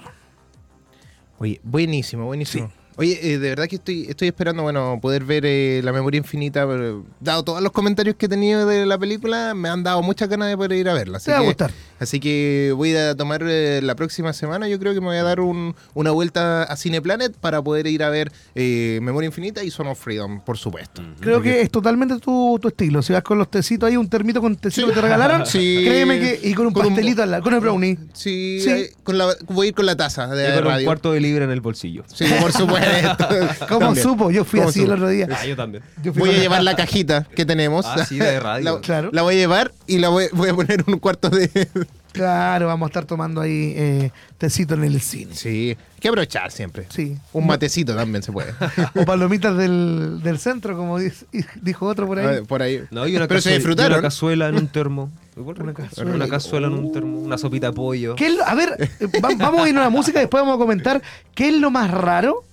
Oye, 1.38 1.60
buenísimo, 1.64 2.26
buenísimo. 2.26 2.70
Oye, 2.96 3.18
eh, 3.22 3.38
de 3.38 3.48
verdad 3.48 3.66
que 3.66 3.76
estoy, 3.76 4.06
estoy 4.08 4.28
esperando, 4.28 4.62
bueno, 4.62 4.98
poder 5.02 5.24
ver 5.24 5.44
eh, 5.46 5.80
La 5.82 5.92
Memoria 5.92 6.18
Infinita, 6.18 6.64
pero 6.66 7.04
dado 7.18 7.42
todos 7.42 7.60
los 7.60 7.72
comentarios 7.72 8.14
que 8.16 8.26
he 8.26 8.28
tenido 8.28 8.66
de 8.66 8.86
la 8.86 8.96
película, 8.96 9.52
me 9.54 9.68
han 9.68 9.82
dado 9.82 10.00
muchas 10.02 10.28
ganas 10.28 10.48
de 10.48 10.56
poder 10.56 10.72
ir 10.72 10.88
a 10.88 10.94
verla. 10.94 11.16
Así 11.16 11.26
Te 11.26 11.32
va 11.32 11.38
a 11.38 11.40
que- 11.40 11.46
gustar. 11.46 11.72
Así 12.00 12.20
que 12.20 12.72
voy 12.76 12.94
a 12.96 13.14
tomar 13.16 13.42
eh, 13.46 13.80
la 13.82 13.94
próxima 13.94 14.32
semana, 14.32 14.68
yo 14.68 14.78
creo 14.78 14.94
que 14.94 15.00
me 15.00 15.06
voy 15.06 15.16
a 15.16 15.22
dar 15.22 15.40
un- 15.40 15.74
una 15.94 16.10
vuelta 16.10 16.64
a 16.64 16.76
Cineplanet 16.76 17.36
para 17.36 17.62
poder 17.62 17.86
ir 17.86 18.02
a 18.02 18.10
ver 18.10 18.32
eh, 18.54 18.98
Memoria 19.02 19.26
Infinita 19.26 19.62
y 19.62 19.70
Son 19.70 19.86
of 19.86 19.98
Freedom, 19.98 20.40
por 20.44 20.58
supuesto. 20.58 21.02
Creo 21.20 21.40
que 21.40 21.60
es 21.60 21.70
totalmente 21.70 22.18
tu, 22.18 22.58
tu 22.60 22.68
estilo. 22.68 23.02
Si 23.02 23.12
vas 23.12 23.22
con 23.22 23.38
los 23.38 23.50
tecitos 23.50 23.88
ahí, 23.88 23.96
un 23.96 24.08
termito 24.08 24.40
con 24.40 24.56
tecito 24.56 24.86
Sí. 24.86 24.90
que 24.92 24.94
te 24.94 25.00
regalaron, 25.02 25.46
Sí. 25.46 25.82
créeme 25.84 26.18
que. 26.18 26.40
Y 26.42 26.54
con 26.54 26.66
un 26.66 26.72
Con 26.72 26.86
un- 26.86 26.92
pastelito 26.94 27.22
al 27.22 27.30
lado, 27.30 27.42
con 27.42 27.54
el 27.54 27.60
brownie. 27.60 27.98
Sí, 28.12 28.60
Sí. 28.62 28.86
con 29.02 29.16
la, 29.18 29.28
voy 29.48 29.66
a 29.66 29.68
ir 29.68 29.74
con 29.74 29.86
la 29.86 29.96
taza 29.96 30.26
de 30.28 30.48
Y 30.50 30.62
con 30.62 30.66
un 30.72 30.84
cuarto 30.84 31.12
de 31.12 31.20
libra 31.20 31.44
en 31.44 31.50
el 31.50 31.60
bolsillo. 31.60 32.04
Sí, 32.12 32.24
por 32.40 32.52
supuesto. 32.52 32.88
¿Cómo 33.68 33.80
También. 33.80 34.02
supo? 34.02 34.30
Yo 34.30 34.44
fui 34.44 34.60
¿Cómo 34.60 34.70
así 34.70 34.80
supo? 34.80 34.92
el 34.92 34.98
otro 34.98 35.08
día. 35.10 35.28
Ah, 35.30 35.46
yo 35.46 35.56
también. 35.56 35.82
Yo 36.02 36.12
fui 36.12 36.20
Voy 36.22 36.30
a 36.30 36.38
llevar 36.38 36.62
la 36.62 36.74
cajita 36.76 37.26
que 37.34 37.44
tenemos. 37.44 37.86
Ah, 37.86 38.04
sí, 38.04 38.18
de 38.18 38.40
radio. 38.40 38.64
La, 38.74 38.80
Claro. 38.80 39.10
la 39.12 39.22
voy 39.22 39.34
a 39.34 39.38
llevar 39.38 39.72
y 39.86 39.98
la 39.98 40.08
voy, 40.08 40.26
voy 40.32 40.48
a 40.50 40.54
poner 40.54 40.84
un 40.86 40.98
cuarto 40.98 41.30
de. 41.30 41.68
Claro, 42.14 42.68
vamos 42.68 42.86
a 42.86 42.88
estar 42.90 43.04
tomando 43.04 43.40
ahí 43.40 43.74
eh, 43.76 44.10
tecito 44.38 44.74
en 44.74 44.84
el 44.84 45.00
cine. 45.00 45.34
Sí, 45.34 45.70
hay 45.70 46.00
que 46.00 46.08
aprovechar 46.08 46.50
siempre. 46.52 46.86
Sí. 46.88 47.16
Un 47.32 47.46
matecito 47.46 47.94
también 47.94 48.22
se 48.22 48.30
puede. 48.30 48.54
O 48.94 49.04
palomitas 49.04 49.56
del, 49.56 50.20
del 50.22 50.38
centro, 50.38 50.76
como 50.76 50.98
dice- 50.98 51.26
dijo 51.60 51.86
otro 51.86 52.06
por 52.06 52.20
ahí. 52.20 52.38
Ah, 52.40 52.44
Por 52.46 52.62
ahí. 52.62 52.82
No, 52.92 53.06
y 53.08 53.16
una, 53.16 53.26
Pero 53.26 53.40
se 53.40 53.52
disfrutaron. 53.54 53.94
una 53.98 54.02
cazuela 54.02 54.48
en 54.48 54.54
un 54.56 54.68
termo. 54.68 55.10
Una 55.36 55.74
cazuela. 55.74 56.14
Una 56.14 56.28
cazuela 56.28 56.68
en 56.68 56.74
un 56.74 56.92
termo. 56.92 57.18
Una 57.18 57.36
sopita 57.36 57.66
de 57.66 57.72
pollo. 57.72 58.14
¿Qué 58.14 58.28
es 58.28 58.36
lo- 58.36 58.46
a 58.46 58.54
ver, 58.54 58.76
eh, 58.78 59.06
va- 59.20 59.30
vamos 59.36 59.66
a 59.66 59.68
ir 59.68 59.76
a 59.76 59.80
una 59.80 59.90
música 59.90 60.20
y 60.20 60.22
después 60.22 60.40
vamos 60.42 60.54
a 60.54 60.58
comentar 60.58 61.02
qué 61.34 61.48
es 61.48 61.54
lo 61.54 61.72
más 61.72 61.90
raro 61.90 62.44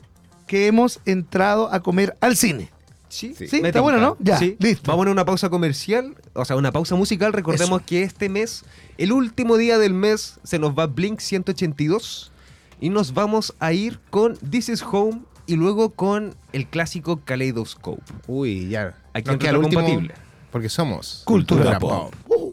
que 0.47 0.65
hemos 0.65 0.99
entrado 1.05 1.71
a 1.71 1.81
comer 1.81 2.17
al 2.19 2.35
cine. 2.35 2.71
Sí, 3.11 3.35
Sí, 3.35 3.61
está 3.63 3.81
bueno. 3.81 3.99
¿no? 3.99 4.17
Ya, 4.19 4.37
Sí. 4.37 4.55
listo. 4.59 4.89
Vamos 4.89 5.05
a 5.07 5.11
una 5.11 5.25
pausa 5.25 5.49
comercial, 5.49 6.15
o 6.33 6.45
sea, 6.45 6.55
una 6.55 6.71
pausa 6.71 6.95
musical. 6.95 7.33
Recordemos 7.33 7.79
Eso. 7.81 7.85
que 7.85 8.03
este 8.03 8.29
mes, 8.29 8.63
el 8.97 9.11
último 9.11 9.57
día 9.57 9.77
del 9.77 9.93
mes, 9.93 10.39
se 10.43 10.59
nos 10.59 10.71
va 10.77 10.87
Blink 10.87 11.19
182 11.19 12.31
y 12.79 12.89
nos 12.89 13.13
vamos 13.13 13.53
a 13.59 13.73
ir 13.73 13.99
con 14.09 14.37
This 14.37 14.69
Is 14.69 14.83
Home 14.89 15.21
y 15.45 15.55
luego 15.57 15.89
con 15.89 16.35
el 16.53 16.67
clásico 16.67 17.19
Kaleidoscope. 17.25 18.01
Uy, 18.27 18.69
ya. 18.69 18.95
Aquí 19.13 19.29
en 19.29 19.39
queda 19.39 19.51
el 19.51 19.57
último, 19.57 19.81
Retrocompatible. 19.81 20.13
Porque 20.51 20.69
somos 20.69 21.23
Cultura 21.25 21.79
pop. 21.79 22.13
Uh. 22.27 22.50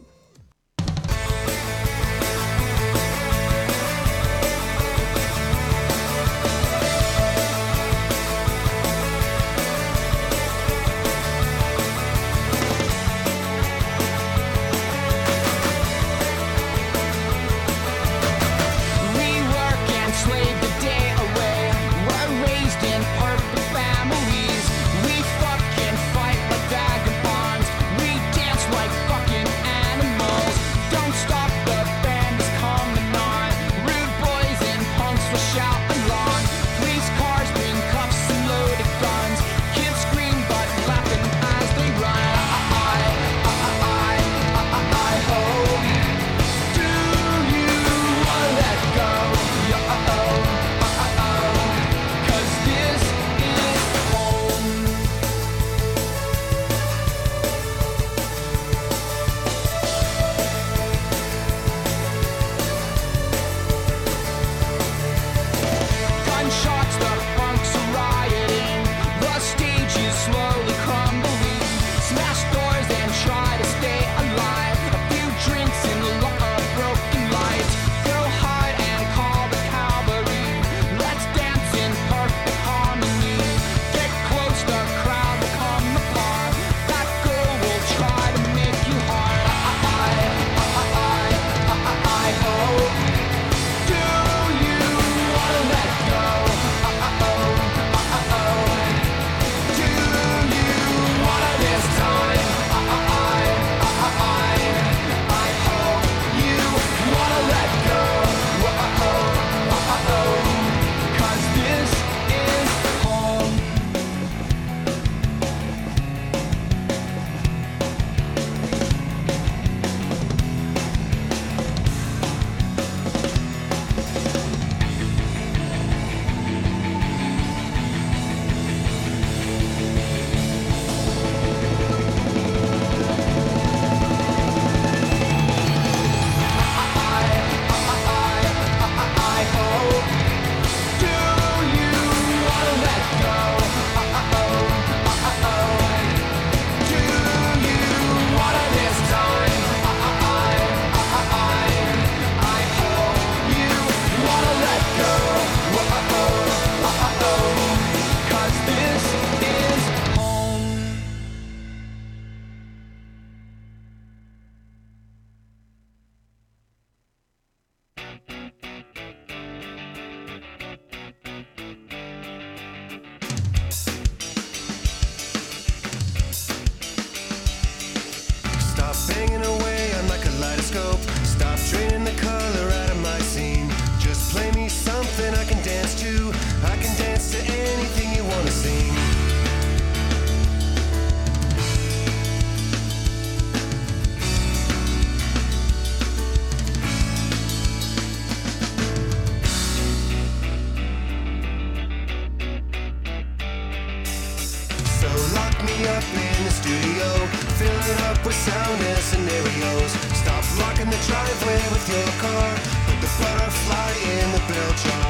Driveway 211.39 211.71
with 211.71 211.89
your 211.89 212.05
car, 212.19 212.55
put 212.85 213.01
the 213.01 213.07
butterfly 213.19 213.93
in 214.11 214.31
the 214.31 214.53
bell 214.53 214.73
jar. 214.73 215.08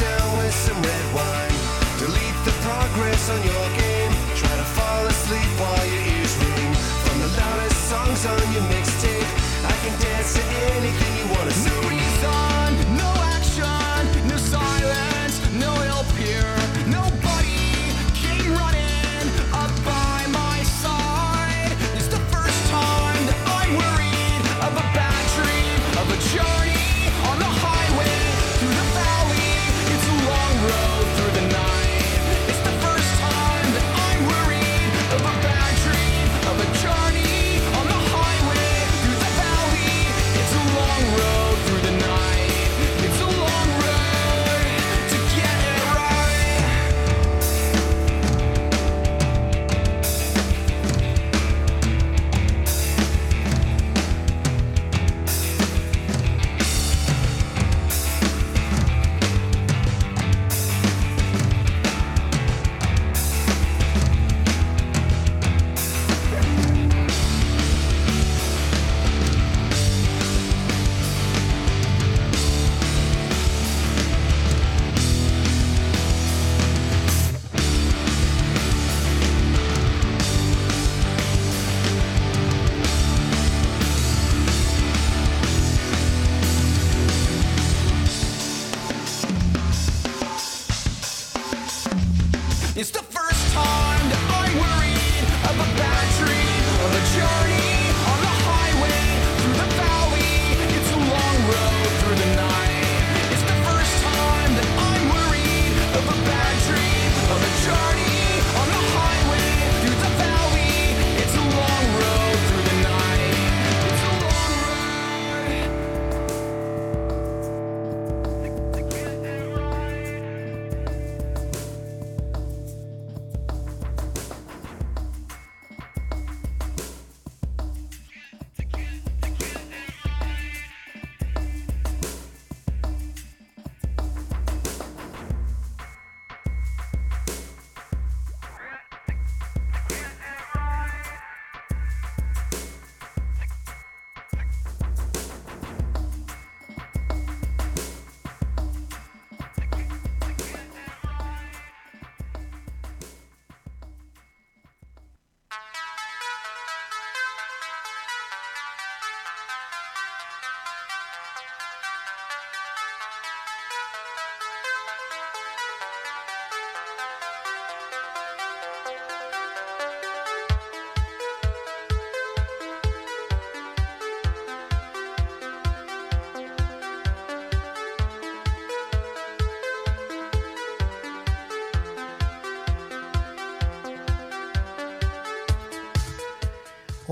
Down 0.00 0.38
with 0.38 0.54
some 0.54 0.80
red 0.82 1.06
wine. 1.14 1.58
Delete 1.98 2.40
the 2.44 2.54
progress 2.64 3.28
on 3.30 3.40
your 3.44 3.63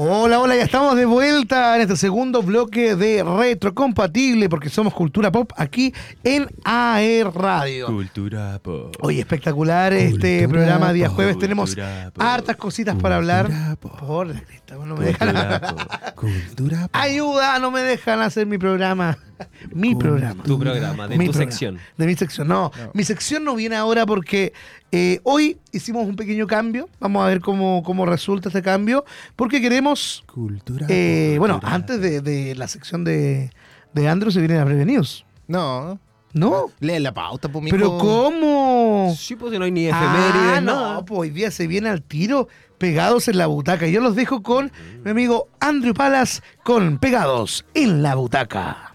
Hola, 0.04 0.40
hola, 0.40 0.56
ya 0.56 0.64
estamos 0.64 0.96
de 0.96 1.04
vuelta 1.04 1.76
en 1.76 1.82
este 1.82 1.94
segundo 1.94 2.42
bloque 2.42 2.96
de 2.96 3.22
Retrocompatible 3.22 4.48
porque 4.48 4.68
somos 4.68 4.92
Cultura 4.92 5.30
Pop 5.30 5.52
aquí 5.56 5.94
en 6.24 6.48
AE 6.64 7.22
Radio. 7.32 7.86
Cultura 7.86 8.58
pop. 8.60 8.96
Oye, 8.98 9.20
espectacular 9.20 9.92
este 9.92 10.40
Cultura 10.40 10.58
programa 10.58 10.92
día 10.92 11.06
pop, 11.06 11.14
jueves. 11.14 11.38
Tenemos 11.38 11.76
pop, 11.76 11.84
hartas 12.18 12.56
cositas 12.56 12.96
para 12.96 13.14
hablar. 13.14 13.48
pop. 13.78 13.96
Por 14.00 14.26
la 14.26 14.40
cresta, 14.40 14.74
no 14.74 14.96
me 14.96 15.04
dejan 15.04 15.28
Cultura 15.28 15.60
pop. 15.60 16.14
Cultura. 16.16 16.80
pop. 16.88 16.90
Ayuda, 16.94 17.58
no 17.60 17.70
me 17.70 17.82
dejan 17.82 18.22
hacer 18.22 18.44
mi 18.48 18.58
programa. 18.58 19.16
Mi 19.72 19.94
programa. 19.94 20.42
Tu 20.44 20.58
programa, 20.58 21.08
de 21.08 21.16
Mi 21.18 21.26
tu 21.26 21.32
programa. 21.32 21.50
sección. 21.52 21.78
De 21.96 22.06
mi 22.06 22.14
sección. 22.14 22.48
No, 22.48 22.70
No. 22.76 22.90
mi 22.94 23.04
sección 23.04 23.44
no 23.44 23.54
viene 23.54 23.76
ahora 23.76 24.04
porque 24.06 24.52
eh, 24.90 25.20
hoy 25.24 25.58
hicimos 25.72 26.06
un 26.06 26.16
pequeño 26.16 26.46
cambio. 26.46 26.88
Vamos 27.00 27.24
a 27.24 27.28
ver 27.28 27.40
cómo, 27.40 27.82
cómo 27.84 28.06
resulta 28.06 28.48
este 28.48 28.62
cambio. 28.62 29.04
Porque 29.36 29.60
queremos. 29.60 30.24
Cultura. 30.32 30.86
eh, 30.88 31.36
bueno, 31.38 31.54
cultura 31.54 31.74
antes 31.74 32.00
de, 32.00 32.20
de 32.20 32.54
la 32.54 32.68
sección 32.68 33.04
de, 33.04 33.50
de 33.94 34.08
Andrew 34.08 34.30
se 34.30 34.40
vienen 34.40 34.58
a 34.60 34.64
prevenidos. 34.64 35.24
No. 35.48 35.98
¿No? 36.34 36.70
Lee 36.80 36.98
la 36.98 37.12
pauta, 37.12 37.50
pues, 37.50 37.66
¿Pero 37.70 37.98
cómo? 37.98 39.14
Sí, 39.18 39.36
pues 39.36 39.52
si 39.52 39.58
no 39.58 39.66
hay 39.66 39.70
ni 39.70 39.88
Ah, 39.90 39.90
efemérides, 40.32 40.62
no, 40.62 40.74
nada. 40.80 41.04
pues 41.04 41.20
hoy 41.20 41.30
día 41.30 41.50
se 41.50 41.66
viene 41.66 41.90
al 41.90 42.00
tiro 42.02 42.48
pegados 42.78 43.28
en 43.28 43.36
la 43.36 43.46
butaca. 43.48 43.86
Yo 43.86 44.00
los 44.00 44.16
dejo 44.16 44.42
con 44.42 44.72
mi 45.04 45.10
amigo 45.10 45.48
Andrew 45.60 45.92
Palas 45.92 46.42
con 46.64 46.96
Pegados 46.96 47.66
en 47.74 48.02
la 48.02 48.14
butaca. 48.14 48.91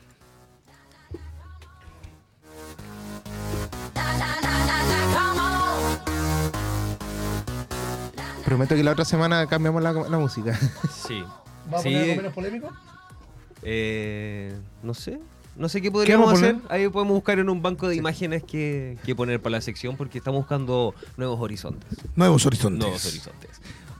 Prometo 8.48 8.76
que 8.76 8.84
la 8.84 8.94
otra 8.94 9.04
semana 9.04 9.46
cambiamos 9.46 9.84
la, 9.84 9.92
la 9.92 10.18
música. 10.18 10.58
Sí. 11.06 11.22
¿Vamos 11.70 11.84
Sí. 11.84 11.90
a 11.90 11.92
poner 11.92 12.02
algo 12.04 12.16
menos 12.16 12.34
polémico? 12.34 12.70
Eh, 13.62 14.56
no 14.84 14.94
sé. 14.94 15.20
No 15.58 15.68
sé 15.68 15.82
qué 15.82 15.92
podríamos 15.92 16.32
hacer. 16.32 16.56
Ahí 16.70 16.88
podemos 16.88 17.14
buscar 17.16 17.40
en 17.40 17.50
un 17.50 17.62
banco 17.62 17.90
de 17.90 17.98
imágenes 17.98 18.44
que, 18.44 18.98
que 19.06 19.16
poner 19.16 19.42
para 19.42 19.58
la 19.58 19.62
sección 19.62 19.98
porque 19.98 20.20
estamos 20.20 20.40
buscando 20.40 20.96
nuevos 21.18 21.42
horizontes. 21.42 21.90
Nuevos 22.16 22.46
horizontes. 22.46 22.80
Nuevos 22.80 23.06
horizontes. 23.06 23.50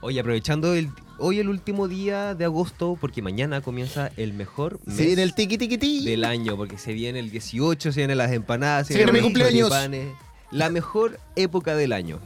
Oye, 0.00 0.18
aprovechando 0.20 0.72
el, 0.72 0.88
hoy 1.18 1.40
el 1.40 1.48
último 1.50 1.86
día 1.86 2.34
de 2.34 2.46
agosto 2.46 2.96
porque 2.98 3.20
mañana 3.20 3.60
comienza 3.60 4.10
el 4.16 4.32
mejor 4.32 4.80
mes 4.86 4.96
Se 4.96 5.04
viene 5.04 5.24
el 5.24 5.34
tiki 5.34 5.58
tiki 5.58 5.76
ti. 5.76 6.06
del 6.06 6.24
año 6.24 6.56
porque 6.56 6.78
se 6.78 6.94
viene 6.94 7.18
el 7.18 7.30
18, 7.30 7.92
se 7.92 8.00
vienen 8.00 8.16
las 8.16 8.32
empanadas, 8.32 8.86
se, 8.86 8.94
Se 8.94 8.98
viene 9.00 9.12
vienen 9.12 9.32
mi 9.34 9.38
los 9.38 9.50
cumpleaños. 9.68 10.14
La 10.52 10.70
mejor 10.70 11.18
época 11.36 11.74
del 11.74 11.92
año. 11.92 12.18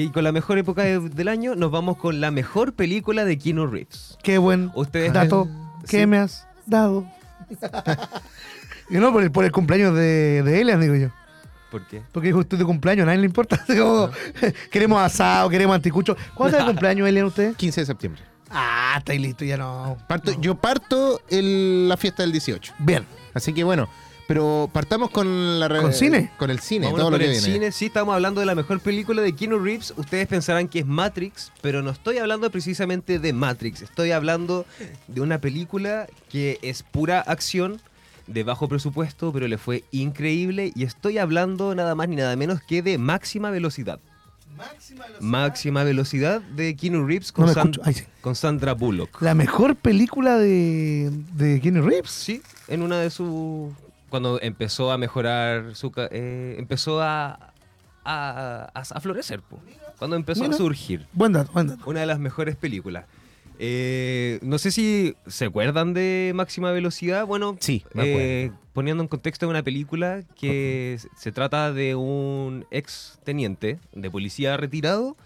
Y 0.00 0.10
con 0.10 0.22
la 0.22 0.30
mejor 0.30 0.58
época 0.58 0.82
de- 0.82 1.00
del 1.00 1.26
año 1.28 1.56
nos 1.56 1.70
vamos 1.72 1.96
con 1.96 2.20
la 2.20 2.30
mejor 2.30 2.72
película 2.74 3.24
de 3.24 3.36
Keanu 3.36 3.66
Reeves. 3.66 4.16
Qué 4.22 4.38
buen 4.38 4.70
Ustedes 4.74 5.12
dato 5.12 5.48
que 5.88 6.00
sí. 6.00 6.06
me 6.06 6.18
has 6.18 6.46
dado. 6.66 7.04
y 8.90 8.94
no 8.96 9.12
por 9.12 9.22
el, 9.22 9.30
por 9.32 9.44
el 9.44 9.52
cumpleaños 9.52 9.94
de, 9.94 10.42
de 10.44 10.60
Elian, 10.60 10.80
digo 10.80 10.94
yo. 10.94 11.08
¿Por 11.70 11.86
qué? 11.86 12.02
Porque 12.12 12.28
dijo 12.28 12.38
usted 12.38 12.56
de 12.58 12.64
cumpleaños, 12.64 13.02
a 13.02 13.06
nadie 13.06 13.18
le 13.18 13.26
importa. 13.26 13.56
Así 13.56 13.76
como, 13.78 14.10
queremos 14.70 15.02
asado, 15.02 15.48
queremos 15.50 15.74
anticucho. 15.74 16.16
¿Cuándo 16.34 16.56
está 16.56 16.64
de 16.66 16.72
cumpleaños, 16.72 17.08
Elian, 17.08 17.26
usted? 17.26 17.54
15 17.56 17.80
de 17.80 17.86
septiembre. 17.86 18.22
Ah, 18.50 18.94
está 18.98 19.12
ahí 19.12 19.18
listo, 19.18 19.44
ya 19.44 19.56
no. 19.56 19.96
Parto- 20.08 20.32
no. 20.34 20.40
Yo 20.40 20.54
parto 20.54 21.20
el- 21.28 21.88
la 21.88 21.96
fiesta 21.96 22.22
del 22.22 22.32
18. 22.32 22.72
Bien. 22.78 23.04
Así 23.34 23.52
que 23.52 23.64
bueno, 23.64 23.88
pero 24.28 24.68
partamos 24.72 25.10
con 25.10 25.58
la 25.58 25.68
¿Con 25.68 25.92
cine? 25.92 26.30
Con 26.38 26.50
el 26.50 26.60
cine, 26.60 26.84
Vámonos 26.86 27.00
todo 27.00 27.10
lo 27.10 27.16
con 27.16 27.20
que 27.20 27.32
el 27.34 27.40
viene. 27.40 27.52
cine. 27.54 27.72
Sí, 27.72 27.86
estamos 27.86 28.14
hablando 28.14 28.38
de 28.40 28.46
la 28.46 28.54
mejor 28.54 28.78
película 28.78 29.22
de 29.22 29.34
Keanu 29.34 29.58
Reeves. 29.58 29.92
Ustedes 29.96 30.28
pensarán 30.28 30.68
que 30.68 30.80
es 30.80 30.86
Matrix, 30.86 31.50
pero 31.62 31.82
no 31.82 31.90
estoy 31.90 32.18
hablando 32.18 32.48
precisamente 32.50 33.18
de 33.18 33.32
Matrix. 33.32 33.82
Estoy 33.82 34.12
hablando 34.12 34.66
de 35.08 35.20
una 35.22 35.40
película 35.40 36.06
que 36.30 36.58
es 36.62 36.82
pura 36.84 37.20
acción, 37.20 37.80
de 38.26 38.44
bajo 38.44 38.68
presupuesto, 38.68 39.32
pero 39.32 39.48
le 39.48 39.56
fue 39.56 39.82
increíble. 39.90 40.72
Y 40.76 40.84
estoy 40.84 41.16
hablando 41.16 41.74
nada 41.74 41.94
más 41.94 42.08
ni 42.10 42.16
nada 42.16 42.36
menos 42.36 42.60
que 42.62 42.82
de 42.82 42.98
Máxima 42.98 43.50
Velocidad. 43.50 43.98
Máxima 45.20 45.84
Velocidad 45.84 46.40
de 46.40 46.76
Keanu 46.76 47.06
Reeves 47.06 47.32
con, 47.32 47.44
No 47.44 47.48
me 47.48 47.54
San- 47.54 47.68
escucho. 47.70 47.80
Ahí 47.88 47.94
sí. 47.94 48.04
con 48.20 48.34
Sandra 48.34 48.74
Bullock. 48.74 49.22
La 49.22 49.34
mejor 49.34 49.76
película 49.76 50.36
de, 50.36 51.10
de 51.34 51.60
Keanu 51.60 51.82
Reeves. 51.82 52.10
Sí, 52.10 52.42
en 52.66 52.82
una 52.82 52.98
de 53.00 53.10
sus... 53.10 53.72
Cuando 54.10 54.40
empezó 54.40 54.90
a 54.90 54.98
mejorar 54.98 55.74
su... 55.74 55.92
eh, 56.10 56.56
empezó 56.58 57.02
a, 57.02 57.52
a, 58.04 58.70
a- 58.74 58.80
a 58.80 59.00
florecer, 59.00 59.42
po. 59.42 59.58
cuando 59.98 60.16
empezó 60.16 60.42
Mira. 60.42 60.54
a 60.54 60.58
surgir. 60.58 61.06
Buen 61.12 61.32
dato, 61.32 61.52
buen 61.52 61.66
dato. 61.68 61.82
Una 61.86 62.00
de 62.00 62.06
las 62.06 62.18
mejores 62.18 62.56
películas. 62.56 63.04
Eh, 63.60 64.38
no 64.42 64.56
sé 64.58 64.70
si 64.70 65.16
se 65.26 65.46
acuerdan 65.46 65.92
de 65.92 66.32
Máxima 66.34 66.70
Velocidad. 66.70 67.26
Bueno, 67.26 67.56
Sí, 67.60 67.84
eh, 67.96 68.52
poniendo 68.72 69.02
en 69.02 69.08
contexto 69.08 69.48
una 69.48 69.62
película 69.64 70.22
que 70.40 70.98
se 71.16 71.32
trata 71.32 71.72
de 71.72 71.96
un 71.96 72.66
ex 72.70 73.18
teniente 73.24 73.80
de 73.92 74.10
policía 74.10 74.56
retirado 74.56 75.16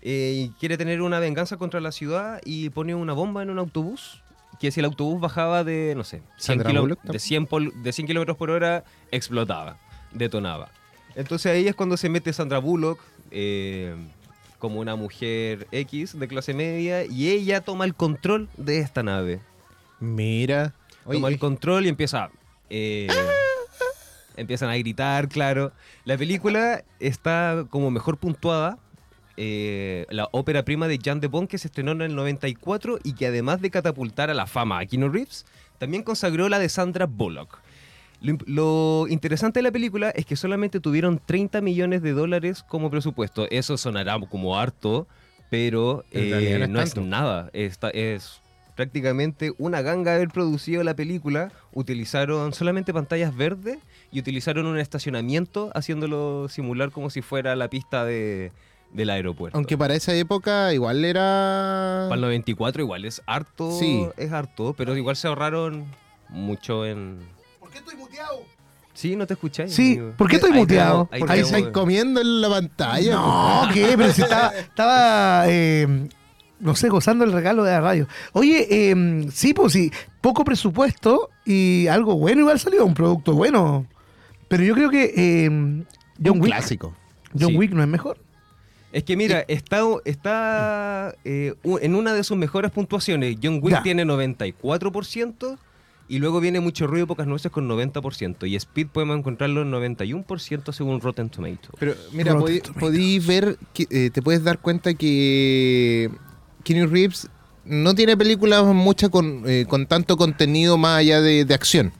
eh, 0.00 0.32
y 0.34 0.48
quiere 0.58 0.78
tener 0.78 1.02
una 1.02 1.18
venganza 1.20 1.58
contra 1.58 1.80
la 1.82 1.92
ciudad 1.92 2.40
y 2.44 2.70
pone 2.70 2.94
una 2.94 3.12
bomba 3.12 3.42
en 3.42 3.50
un 3.50 3.58
autobús 3.58 4.22
que 4.60 4.70
si 4.70 4.80
el 4.80 4.86
autobús 4.86 5.20
bajaba 5.20 5.64
de, 5.64 5.94
no 5.96 6.04
sé, 6.04 6.18
100 6.18 6.58
Sandra 6.58 6.68
kilo- 6.70 6.80
Bullock, 6.82 7.04
¿no? 7.04 7.12
de 7.12 7.18
100, 7.18 7.46
pol- 7.46 7.72
de 7.82 7.92
100 7.92 8.06
kilómetros 8.06 8.36
por 8.36 8.50
hora, 8.50 8.84
explotaba, 9.10 9.78
detonaba. 10.12 10.70
Entonces 11.16 11.52
ahí 11.52 11.68
es 11.68 11.74
cuando 11.74 11.96
se 11.96 12.08
mete 12.08 12.32
Sandra 12.32 12.58
Bullock 12.58 13.00
eh, 13.30 13.94
como 14.58 14.80
una 14.80 14.96
mujer 14.96 15.66
X 15.72 16.18
de 16.18 16.28
clase 16.28 16.54
media 16.54 17.04
y 17.04 17.28
ella 17.30 17.60
toma 17.60 17.84
el 17.84 17.94
control 17.94 18.48
de 18.56 18.78
esta 18.78 19.02
nave 19.02 19.40
Mira. 20.00 20.74
Oye, 21.04 21.18
toma 21.18 21.28
el 21.28 21.38
control 21.38 21.86
y 21.86 21.88
empieza. 21.88 22.30
eh, 22.70 23.06
empiezan 24.36 24.70
a 24.70 24.76
gritar, 24.76 25.28
claro. 25.28 25.72
La 26.04 26.16
película 26.18 26.84
está 27.00 27.64
como 27.70 27.90
mejor 27.90 28.18
puntuada. 28.18 28.78
Eh, 29.36 30.06
la 30.10 30.28
ópera 30.32 30.64
prima 30.64 30.88
de 30.88 30.98
Jan 31.02 31.20
de 31.20 31.26
Bont 31.26 31.50
que 31.50 31.58
se 31.58 31.68
estrenó 31.68 31.92
en 31.92 32.02
el 32.02 32.14
94 32.14 32.98
y 33.02 33.14
que 33.14 33.26
además 33.26 33.60
de 33.60 33.70
catapultar 33.70 34.30
a 34.30 34.34
la 34.34 34.46
fama 34.46 34.78
a 34.78 34.86
Keanu 34.86 35.08
Reeves, 35.08 35.44
también 35.78 36.02
consagró 36.02 36.48
la 36.48 36.58
de 36.58 36.68
Sandra 36.68 37.06
Bullock. 37.06 37.60
Lo, 38.46 39.06
interesante 39.08 39.58
de 39.58 39.64
la 39.64 39.72
película 39.72 40.10
es 40.10 40.24
que 40.24 40.36
solamente 40.36 40.80
tuvieron 40.80 41.20
30 41.24 41.60
millones 41.60 42.00
de 42.00 42.12
dólares 42.12 42.64
como 42.66 42.90
presupuesto. 42.90 43.46
Eso 43.50 43.76
sonará 43.76 44.18
como 44.30 44.58
harto, 44.58 45.06
pero 45.50 46.04
no 46.12 46.20
eh, 46.20 46.62
es 46.62 46.68
no 46.70 46.80
es 46.80 46.96
nada. 46.96 47.50
Esta 47.52 47.90
es 47.90 48.40
prácticamente 48.76 49.52
una 49.58 49.82
ganga 49.82 50.14
haber 50.14 50.28
producido 50.28 50.82
la 50.84 50.94
película. 50.94 51.52
Utilizaron 51.72 52.54
solamente 52.54 52.94
pantallas 52.94 53.36
verdes 53.36 53.78
y 54.10 54.20
utilizaron 54.20 54.66
un 54.66 54.78
estacionamiento 54.78 55.70
haciéndolo 55.74 56.48
simular 56.48 56.92
como 56.92 57.10
si 57.10 57.20
fuera 57.20 57.54
la 57.56 57.68
pista 57.68 58.06
de, 58.06 58.52
del 58.94 59.10
aeropuerto. 59.10 59.58
Aunque 59.58 59.76
para 59.76 59.94
esa 59.94 60.14
época 60.14 60.72
igual 60.72 61.04
era. 61.04 62.06
Para 62.08 62.14
el 62.14 62.20
94 62.22 62.82
igual 62.82 63.04
es 63.04 63.20
harto, 63.26 63.70
Sí. 63.78 64.06
es 64.16 64.32
harto, 64.32 64.72
pero 64.76 64.96
igual 64.96 65.16
se 65.16 65.28
ahorraron 65.28 65.84
mucho 66.30 66.86
en... 66.86 67.18
¿Por 67.60 67.70
qué 67.70 67.78
estoy 67.78 67.96
muteado? 67.96 68.42
Sí, 68.94 69.16
no 69.16 69.26
te 69.26 69.34
escucháis. 69.34 69.74
Sí, 69.74 69.94
amigo. 69.98 70.12
¿por 70.16 70.28
qué 70.28 70.36
estoy 70.36 70.52
Ahí 70.52 70.58
muteado? 70.58 71.08
ahí 71.10 71.22
Ahí 71.28 71.40
estáis 71.40 71.66
comiendo 71.68 72.20
en 72.20 72.40
la 72.40 72.48
pantalla. 72.48 73.14
No, 73.14 73.68
¿qué? 73.74 73.94
Pero 73.96 74.12
si 74.12 74.22
estaba, 74.22 74.48
estaba 74.56 75.44
eh, 75.48 76.08
no 76.60 76.76
sé, 76.76 76.88
gozando 76.88 77.24
el 77.24 77.32
regalo 77.32 77.64
de 77.64 77.72
la 77.72 77.80
radio. 77.80 78.06
Oye, 78.32 78.66
eh, 78.70 79.26
sí, 79.32 79.52
pues 79.52 79.72
sí, 79.72 79.90
poco 80.20 80.44
presupuesto 80.44 81.30
y 81.44 81.88
algo 81.88 82.14
bueno 82.16 82.42
igual 82.42 82.60
salió, 82.60 82.86
un 82.86 82.94
producto 82.94 83.32
bueno. 83.34 83.86
Pero 84.46 84.62
yo 84.62 84.74
creo 84.74 84.90
que 84.90 85.12
eh, 85.16 85.46
John 85.48 86.36
Un 86.36 86.40
Wick, 86.42 86.52
clásico. 86.52 86.94
John 87.36 87.48
Sí. 87.50 87.56
Wick 87.56 87.72
no 87.72 87.82
es 87.82 87.88
mejor. 87.88 88.18
Es 88.94 89.02
que 89.04 89.16
mira, 89.16 89.44
está, 89.48 89.80
está 90.04 91.14
eh, 91.24 91.54
en 91.82 91.94
una 91.94 92.14
de 92.14 92.22
sus 92.24 92.36
mejores 92.36 92.70
puntuaciones. 92.70 93.36
John 93.42 93.58
Wick 93.60 93.74
Ya. 93.74 93.82
tiene 93.82 94.04
94% 94.04 95.58
y 96.06 96.18
luego 96.18 96.40
viene 96.40 96.60
Mucho 96.60 96.86
Ruido, 96.86 97.06
Pocas 97.06 97.26
Nueces 97.26 97.50
con 97.50 97.68
90%. 97.68 98.46
Y 98.48 98.56
Speed 98.56 98.88
podemos 98.88 99.18
encontrarlo 99.18 99.62
en 99.62 99.70
91% 99.72 100.72
según 100.72 101.00
Rotten 101.00 101.28
Tomatoes. 101.28 101.70
Pero 101.78 101.94
mira, 102.12 102.38
podí, 102.38 102.60
podí 102.78 103.18
ver, 103.18 103.58
que, 103.72 103.86
eh, 103.90 104.10
te 104.10 104.22
puedes 104.22 104.44
dar 104.44 104.58
cuenta 104.60 104.94
que 104.94 106.10
Keanu 106.62 106.86
Reeves 106.86 107.28
no 107.64 107.94
tiene 107.94 108.16
películas 108.16 108.64
muchas 108.66 109.10
con, 109.10 109.42
eh, 109.46 109.64
con 109.68 109.86
tanto 109.86 110.16
contenido 110.16 110.76
más 110.78 110.98
allá 111.00 111.20
de, 111.20 111.44
de 111.44 111.54
acción. 111.54 111.92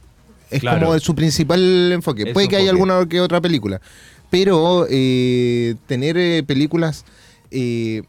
Es 0.50 0.60
Claro. 0.60 0.86
como 0.86 0.98
su 1.00 1.14
principal 1.16 1.90
enfoque. 1.90 2.24
Es 2.28 2.32
Puede 2.32 2.46
que 2.48 2.56
haya 2.56 2.70
alguna 2.70 3.04
que 3.08 3.20
otra 3.20 3.40
película. 3.40 3.80
Pero 4.34 4.86
eh, 4.90 5.76
tener 5.86 6.16
eh, 6.18 6.42
películas 6.44 7.04
eh, 7.52 8.02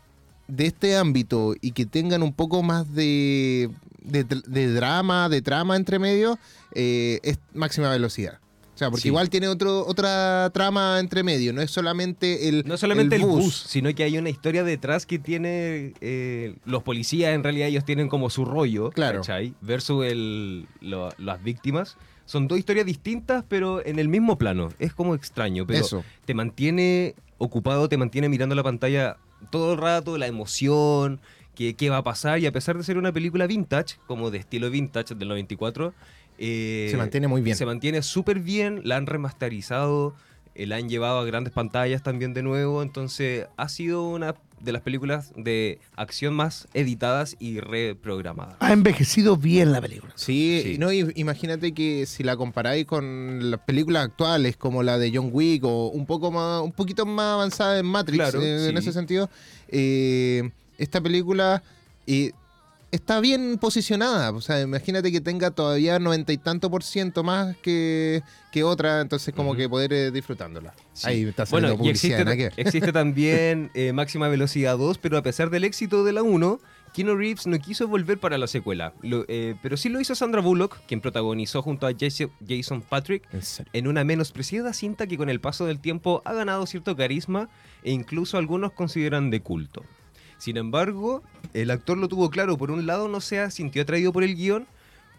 de 0.48 0.66
este 0.66 0.98
ámbito 0.98 1.54
y 1.62 1.72
que 1.72 1.86
tengan 1.86 2.24
un 2.24 2.34
poco 2.34 2.64
más 2.64 2.94
de, 2.96 3.70
de, 4.02 4.28
dr- 4.28 4.44
de 4.46 4.74
drama, 4.74 5.30
de 5.30 5.42
trama 5.44 5.76
entre 5.76 6.00
medio, 6.00 6.40
es 6.74 7.38
máxima 7.54 7.90
velocidad. 7.92 8.40
O 8.74 8.78
sea, 8.78 8.90
porque 8.90 9.04
Sí. 9.04 9.08
igual 9.08 9.30
tiene 9.30 9.48
otro, 9.48 9.86
otra 9.88 10.50
trama 10.54 11.00
entre 11.00 11.24
medio, 11.24 11.54
no 11.54 11.62
es 11.62 11.72
solamente 11.72 12.50
el 12.50 12.64
No 12.66 12.76
solamente 12.76 13.16
el 13.16 13.22
bus. 13.22 13.64
sino 13.70 13.94
que 13.96 14.04
hay 14.04 14.18
una 14.18 14.30
historia 14.30 14.66
detrás 14.66 15.06
que 15.06 15.18
tiene 15.20 15.94
eh, 16.02 16.56
los 16.66 16.84
policías, 16.84 17.34
en 17.36 17.42
realidad 17.44 17.70
ellos 17.70 17.86
tienen 17.86 18.10
como 18.10 18.30
su 18.30 18.44
rollo, 18.44 18.90
Claro. 18.90 19.20
¿cachai? 19.22 19.54
Versus 19.62 20.06
el, 20.06 20.68
lo- 20.82 21.14
las 21.18 21.42
víctimas. 21.42 21.96
Son 22.26 22.48
dos 22.48 22.58
historias 22.58 22.86
distintas, 22.86 23.44
pero 23.48 23.86
en 23.86 24.00
el 24.00 24.08
mismo 24.08 24.38
plano. 24.38 24.70
Es 24.80 24.94
como 24.94 25.16
extraño, 25.16 25.66
pero 25.66 25.80
Eso. 25.80 26.04
te 26.26 26.34
mantiene 26.34 27.16
ocupado, 27.38 27.88
te 27.90 27.98
mantiene 27.98 28.30
mirando 28.30 28.56
la 28.56 28.64
pantalla 28.64 29.18
todo 29.52 29.74
el 29.74 29.80
rato, 29.80 30.18
la 30.18 30.28
emoción, 30.28 31.20
qué, 31.54 31.76
qué 31.76 31.90
va 31.90 31.98
a 31.98 32.04
pasar. 32.04 32.40
Y 32.40 32.46
a 32.48 32.52
pesar 32.52 32.78
de 32.78 32.84
ser 32.84 32.98
una 32.98 33.12
película 33.12 33.48
vintage, 33.48 33.98
como 34.08 34.32
de 34.32 34.40
estilo 34.40 34.70
vintage 34.70 35.16
del 35.16 35.28
94, 35.28 35.94
eh, 36.38 36.88
Se 36.90 36.98
mantiene 36.98 37.28
muy 37.28 37.42
bien. 37.42 37.56
Se 37.56 37.66
mantiene 37.66 38.02
súper 38.02 38.40
bien, 38.40 38.82
la 38.84 38.98
han 38.98 39.06
remasterizado, 39.06 40.16
eh, 40.56 40.66
la 40.66 40.78
han 40.78 40.90
llevado 40.90 41.20
a 41.20 41.26
grandes 41.26 41.54
pantallas 41.54 42.02
también 42.04 42.34
de 42.34 42.42
nuevo. 42.44 42.82
Entonces 42.82 43.48
ha 43.58 43.70
sido 43.70 44.04
una 44.10 44.36
de 44.62 44.72
las 44.72 44.82
películas 44.82 45.32
de 45.36 45.80
acción 45.96 46.34
más 46.34 46.68
editadas 46.74 47.36
y 47.40 47.60
reprogramadas. 47.60 48.56
Ha 48.62 48.74
envejecido 48.74 49.38
bien 49.38 49.72
la 49.72 49.82
película. 49.82 50.12
Sí, 50.16 50.62
Sí. 50.64 50.78
no, 50.80 50.92
imagínate 50.92 51.74
que 51.74 52.06
si 52.06 52.24
la 52.24 52.36
comparáis 52.38 52.86
con 52.86 53.52
las 53.52 53.60
películas 53.60 54.06
actuales 54.06 54.58
como 54.58 54.82
la 54.82 54.98
de 54.98 55.12
John 55.14 55.30
Wick 55.32 55.64
o 55.66 55.90
un 55.90 56.06
poco 56.06 56.32
más, 56.32 56.62
un 56.64 56.72
poquito 56.72 57.06
más 57.06 57.34
avanzada 57.34 57.78
en 57.78 57.86
Matrix, 57.86 58.18
Claro, 58.18 58.42
eh, 58.42 58.70
en 58.70 58.78
ese 58.78 58.92
sentido, 58.94 59.30
eh, 59.68 60.50
esta 60.78 61.02
película 61.02 61.62
eh, 62.08 62.32
está 62.96 63.20
bien 63.20 63.58
posicionada. 63.60 64.32
O 64.32 64.42
sea, 64.42 64.62
imagínate 64.62 65.12
que 65.12 65.22
tenga 65.22 65.52
todavía 65.52 66.00
noventa 66.00 66.34
y 66.34 66.38
tanto 66.38 66.70
por 66.70 66.84
ciento 66.84 67.24
más 67.24 67.56
que, 67.58 68.24
que 68.52 68.64
otra, 68.64 69.02
entonces 69.02 69.34
como 69.34 69.56
que 69.56 69.70
poder 69.70 69.94
eh, 69.94 70.12
disfrutándola. 70.12 70.74
Sí. 70.94 71.08
Ahí 71.08 71.24
está 71.24 71.46
Bueno, 71.52 71.74
y 71.74 71.78
publicidad, 71.78 72.28
existe, 72.28 72.62
existe 72.62 72.92
también 72.94 73.72
eh, 73.74 73.94
Máxima 73.94 74.28
Velocidad 74.28 74.78
2, 74.78 74.98
pero 74.98 75.18
a 75.18 75.22
pesar 75.24 75.50
del 75.50 75.64
éxito 75.64 76.04
de 76.04 76.14
la 76.14 76.24
1, 76.24 76.60
Keanu 76.94 77.16
Reeves 77.18 77.46
no 77.46 77.60
quiso 77.60 77.90
volver 77.90 78.18
para 78.20 78.38
la 78.38 78.48
secuela. 78.48 78.94
Lo- 79.02 79.26
eh, 79.28 79.56
pero 79.62 79.76
sí 79.76 79.90
lo 79.90 80.00
hizo 80.00 80.16
Sandra 80.16 80.40
Bullock, 80.40 80.80
quien 80.88 81.02
protagonizó 81.02 81.62
junto 81.62 81.88
a 81.88 81.92
Jason, 82.00 82.32
Jason 82.48 82.82
Patrick 82.82 83.28
En 83.34 83.42
en 83.74 83.88
una 83.88 84.06
menospreciada 84.06 84.72
cinta 84.72 85.06
que 85.06 85.18
con 85.18 85.30
el 85.30 85.42
paso 85.42 85.66
del 85.66 85.80
tiempo 85.80 86.22
ha 86.24 86.34
ganado 86.34 86.66
cierto 86.66 86.96
carisma 86.96 87.50
e 87.84 87.92
incluso 87.92 88.38
algunos 88.38 88.72
consideran 88.72 89.30
de 89.30 89.42
culto. 89.42 89.84
Sin 90.46 90.58
embargo, 90.58 91.24
el 91.56 91.72
actor 91.72 91.98
lo 91.98 92.08
tuvo 92.08 92.30
claro. 92.30 92.56
Por 92.56 92.70
un 92.70 92.86
lado, 92.86 93.08
no 93.08 93.20
se 93.20 93.50
sintió 93.50 93.82
atraído 93.82 94.14
por 94.14 94.24
el 94.24 94.36
guion, 94.36 94.68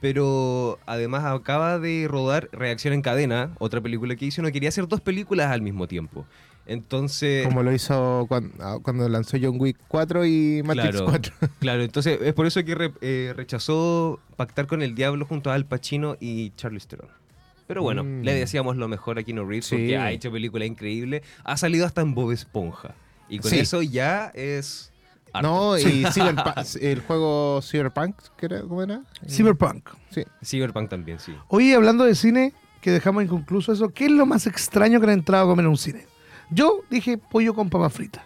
pero 0.01 0.79
además 0.87 1.25
acaba 1.25 1.81
de 1.81 2.07
rodar 2.09 2.49
Reacción 2.53 2.95
en 2.95 3.03
Cadena, 3.03 3.51
otra 3.59 3.81
película 3.81 4.15
que 4.15 4.27
hizo. 4.27 4.41
No 4.41 4.53
quería 4.53 4.69
hacer 4.69 4.87
dos 4.87 5.01
películas 5.01 5.51
al 5.51 5.62
mismo 5.62 5.89
tiempo. 5.89 6.25
Entonces. 6.65 7.45
Como 7.45 7.65
lo 7.65 7.73
hizo 7.73 8.27
cuando, 8.29 8.81
cuando 8.85 9.09
lanzó 9.09 9.37
John 9.43 9.57
Wick 9.61 9.77
4 9.89 10.27
y 10.27 10.62
Matrix 10.65 10.91
Claro, 10.91 11.07
4. 11.07 11.33
claro, 11.59 11.83
entonces 11.83 12.19
es 12.23 12.33
por 12.33 12.47
eso 12.47 12.65
que 12.65 12.75
re- 12.77 12.93
eh, 13.01 13.33
rechazó 13.37 14.21
pactar 14.37 14.69
con 14.69 14.81
el 14.81 14.95
diablo 14.95 15.25
junto 15.27 15.51
a 15.51 15.55
Al 15.55 15.65
Pacino 15.67 16.17
y 16.21 16.51
Charlize 16.57 16.87
Theron. 16.87 17.09
Pero 17.67 17.83
bueno, 17.83 18.05
Mm. 18.05 18.23
le 18.23 18.33
decíamos 18.35 18.77
lo 18.77 18.87
mejor 18.87 19.19
a 19.19 19.25
Keanu 19.25 19.45
Reeves 19.45 19.67
Sí. 19.67 19.75
porque 19.75 19.99
ha 19.99 20.12
hecho 20.12 20.31
películas 20.31 20.69
increíbles. 20.69 21.23
Ha 21.43 21.57
salido 21.57 21.85
hasta 21.85 22.01
en 22.01 22.15
Bob 22.15 22.31
Esponja. 22.31 22.95
Y 23.29 23.41
con 23.41 23.51
Sí. 23.51 23.59
eso 23.59 23.83
ya 23.83 24.31
es. 24.37 24.93
Harto. 25.37 25.49
No, 25.49 25.79
y 25.79 26.05
Cyberpunk- 26.05 26.79
el 26.81 27.01
juego 27.01 27.61
Cyberpunk, 27.62 28.16
¿qué 28.37 28.46
era? 28.46 28.61
¿cómo 28.62 28.83
era? 28.83 29.03
Cyberpunk. 29.29 29.90
Sí. 30.11 30.25
Cyberpunk 30.44 30.88
también, 30.88 31.18
sí. 31.18 31.35
Oye, 31.49 31.75
hablando 31.75 32.05
de 32.05 32.14
cine, 32.14 32.53
que 32.81 32.90
dejamos 32.90 33.25
inconcluso 33.25 33.72
eso, 33.72 33.88
¿qué 33.90 34.07
es 34.07 34.12
lo 34.12 34.27
más 34.27 34.46
extraño 34.46 35.01
que 35.01 35.07
han 35.07 35.12
entrado 35.12 35.44
a 35.44 35.49
comer 35.49 35.64
en 35.64 35.70
un 35.70 35.79
cine? 35.79 36.07
Yo 36.51 36.83
dije 36.90 37.18
pollo 37.18 37.55
con 37.55 37.68
papa 37.70 37.90
frita. 37.90 38.25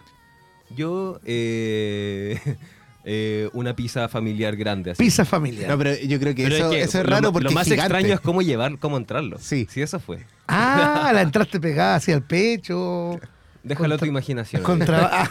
Yo, 0.75 1.19
eh, 1.25 2.39
eh, 3.03 3.49
una 3.53 3.75
pizza 3.75 4.07
familiar 4.07 4.55
grande. 4.55 4.91
Así. 4.91 5.03
Pizza 5.03 5.25
familiar. 5.25 5.69
No, 5.69 5.77
pero 5.77 5.95
yo 5.95 6.19
creo 6.19 6.35
que 6.35 6.43
Pero 6.43 6.55
eso, 6.55 6.65
es 6.65 6.71
que 6.71 6.81
eso 6.81 6.99
es 6.99 7.05
lo 7.05 7.09
raro 7.09 7.31
porque 7.31 7.49
Lo 7.49 7.51
más 7.51 7.67
es 7.67 7.73
extraño 7.73 8.13
es 8.13 8.19
cómo 8.19 8.41
llevar, 8.41 8.77
cómo 8.77 8.97
entrarlo. 8.97 9.37
Sí. 9.39 9.67
Sí, 9.69 9.81
eso 9.81 9.99
fue. 9.99 10.25
Ah, 10.47 11.11
la 11.13 11.21
entraste 11.23 11.59
pegada 11.59 11.95
hacia 11.95 12.13
el 12.13 12.21
pecho. 12.21 13.19
Déjalo 13.63 13.95
a 13.95 13.97
tu 13.99 14.05
imaginación. 14.05 14.63
Contra... 14.63 15.09
ah, 15.23 15.29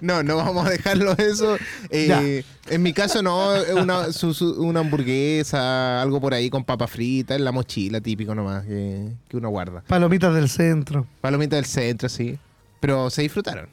No, 0.00 0.22
no 0.22 0.36
vamos 0.36 0.66
a 0.66 0.70
dejarlo 0.70 1.12
eso. 1.18 1.56
Eh, 1.90 2.42
en 2.68 2.82
mi 2.82 2.92
caso, 2.92 3.22
no, 3.22 3.54
es 3.54 3.72
una, 3.74 4.12
su- 4.12 4.34
su- 4.34 4.60
una 4.62 4.80
hamburguesa, 4.80 6.02
algo 6.02 6.20
por 6.20 6.34
ahí 6.34 6.50
con 6.50 6.64
papa 6.64 6.86
frita, 6.88 7.34
en 7.36 7.44
la 7.44 7.52
mochila, 7.52 8.00
típico 8.00 8.34
nomás, 8.34 8.64
que, 8.64 9.08
que 9.28 9.36
uno 9.36 9.50
guarda. 9.50 9.82
palomitas 9.86 10.34
del 10.34 10.48
centro. 10.48 11.06
Palomita 11.20 11.56
del 11.56 11.66
centro, 11.66 12.08
sí. 12.08 12.38
Pero 12.80 13.08
se 13.10 13.22
disfrutaron. 13.22 13.68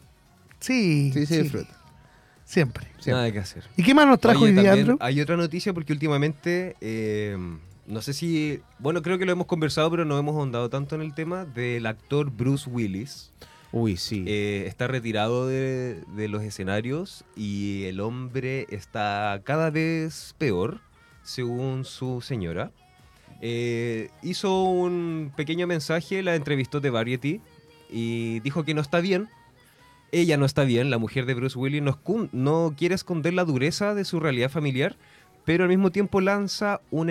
Sí, 0.59 1.11
Sí, 1.13 1.25
se 1.25 1.35
sí, 1.37 1.41
disfrutan. 1.43 1.71
siempre. 2.45 2.85
siempre. 2.99 3.13
Nada 3.13 3.31
que 3.31 3.39
hacer. 3.39 3.63
¿Y 3.77 3.81
qué 3.83 3.93
más 3.95 4.05
nos 4.05 4.19
trajo 4.19 4.43
Oye, 4.43 4.55
hoy 4.57 4.81
día? 4.83 4.95
Hay 4.99 5.21
otra 5.21 5.37
noticia 5.37 5.73
porque 5.73 5.93
últimamente, 5.93 6.75
eh, 6.81 7.35
no 7.89 8.01
sé 8.01 8.13
si, 8.13 8.61
bueno, 8.77 9.01
creo 9.01 9.17
que 9.17 9.25
lo 9.25 9.31
hemos 9.31 9.47
conversado, 9.47 9.89
pero 9.91 10.05
no 10.05 10.17
hemos 10.17 10.35
ahondado 10.35 10.69
tanto 10.69 10.95
en 10.95 11.01
el 11.01 11.13
tema 11.13 11.43
del 11.43 11.85
actor 11.85 12.29
Bruce 12.29 12.69
Willis. 12.69 13.33
Uy, 13.71 13.97
sí. 13.97 14.23
Eh, 14.27 14.63
está 14.67 14.87
retirado 14.87 15.47
de, 15.47 16.03
de 16.15 16.27
los 16.27 16.43
escenarios 16.43 17.25
y 17.35 17.83
el 17.85 17.99
hombre 17.99 18.67
está 18.69 19.41
cada 19.43 19.71
vez 19.71 20.35
peor, 20.37 20.81
según 21.23 21.83
su 21.83 22.21
señora. 22.21 22.71
Eh, 23.41 24.09
hizo 24.21 24.63
un 24.63 25.31
pequeño 25.35 25.65
mensaje, 25.65 26.21
la 26.23 26.35
entrevistó 26.35 26.81
de 26.81 26.89
Variety 26.89 27.41
y 27.89 28.39
dijo 28.41 28.63
que 28.63 28.73
no 28.73 28.81
está 28.81 28.99
bien. 28.99 29.29
Ella 30.11 30.37
no 30.37 30.45
está 30.45 30.63
bien, 30.63 30.89
la 30.89 30.97
mujer 30.97 31.25
de 31.25 31.35
Bruce 31.35 31.57
Willis 31.57 31.83
no, 31.83 32.73
quiere 32.75 32.95
esconder 32.95 33.33
la 33.33 33.45
dureza 33.45 33.93
de 33.93 34.05
su 34.05 34.19
realidad 34.19 34.49
familiar, 34.49 34.97
pero 35.45 35.63
al 35.63 35.69
mismo 35.69 35.91
tiempo 35.91 36.21
lanza 36.21 36.81
un, 36.91 37.09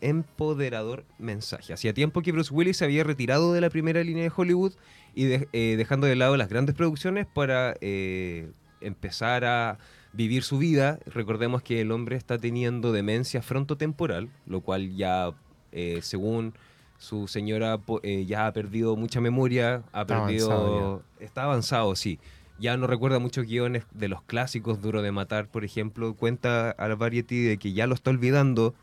empoderador 0.00 1.04
mensaje. 1.18 1.72
Hacía 1.72 1.92
tiempo 1.94 2.22
que 2.22 2.32
Bruce 2.32 2.52
Willis 2.52 2.76
se 2.76 2.84
había 2.84 3.04
retirado 3.04 3.52
de 3.52 3.60
la 3.60 3.70
primera 3.70 4.02
línea 4.02 4.22
de 4.24 4.32
Hollywood 4.34 4.72
y 5.14 5.24
de- 5.24 5.48
eh, 5.52 5.74
dejando 5.76 6.06
de 6.06 6.16
lado 6.16 6.36
las 6.36 6.48
grandes 6.48 6.74
producciones 6.74 7.26
para 7.26 7.74
eh, 7.80 8.50
empezar 8.80 9.44
a 9.44 9.78
vivir 10.12 10.42
su 10.42 10.58
vida. 10.58 10.98
Recordemos 11.06 11.62
que 11.62 11.80
el 11.80 11.90
hombre 11.90 12.16
está 12.16 12.38
teniendo 12.38 12.92
demencia 12.92 13.42
frontotemporal, 13.42 14.28
lo 14.46 14.60
cual 14.60 14.94
ya, 14.96 15.32
eh, 15.72 15.98
según 16.02 16.54
su 16.98 17.26
señora, 17.26 17.80
ya 18.26 18.46
ha 18.46 18.52
perdido 18.52 18.94
mucha 18.96 19.20
memoria, 19.20 19.82
ha 19.92 20.02
Está 20.02 20.24
perdido... 20.26 20.52
avanzado 20.52 21.02
está 21.18 21.42
avanzado, 21.44 21.96
sí. 21.96 22.18
Ya 22.62 22.76
no 22.76 22.86
recuerda 22.86 23.18
muchos 23.18 23.44
guiones 23.46 23.82
de 23.92 24.06
los 24.08 24.22
clásicos, 24.22 24.80
Duro 24.80 25.02
de 25.02 25.10
Matar, 25.10 25.48
por 25.48 25.64
ejemplo. 25.64 26.14
Cuenta 26.14 26.70
a 26.70 26.86
la 26.88 26.94
Variety 26.94 27.40
de 27.42 27.56
que 27.58 27.72
ya 27.72 27.86
lo 27.88 27.94
está 27.94 28.10
olvidando. 28.10 28.74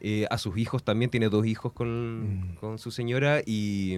eh, 0.00 0.26
a 0.30 0.36
sus 0.36 0.58
hijos 0.58 0.84
también, 0.84 1.10
tiene 1.10 1.30
dos 1.30 1.46
hijos 1.46 1.72
con, 1.72 2.50
Mm. 2.52 2.54
con 2.60 2.78
su 2.78 2.90
señora 2.90 3.40
y, 3.46 3.96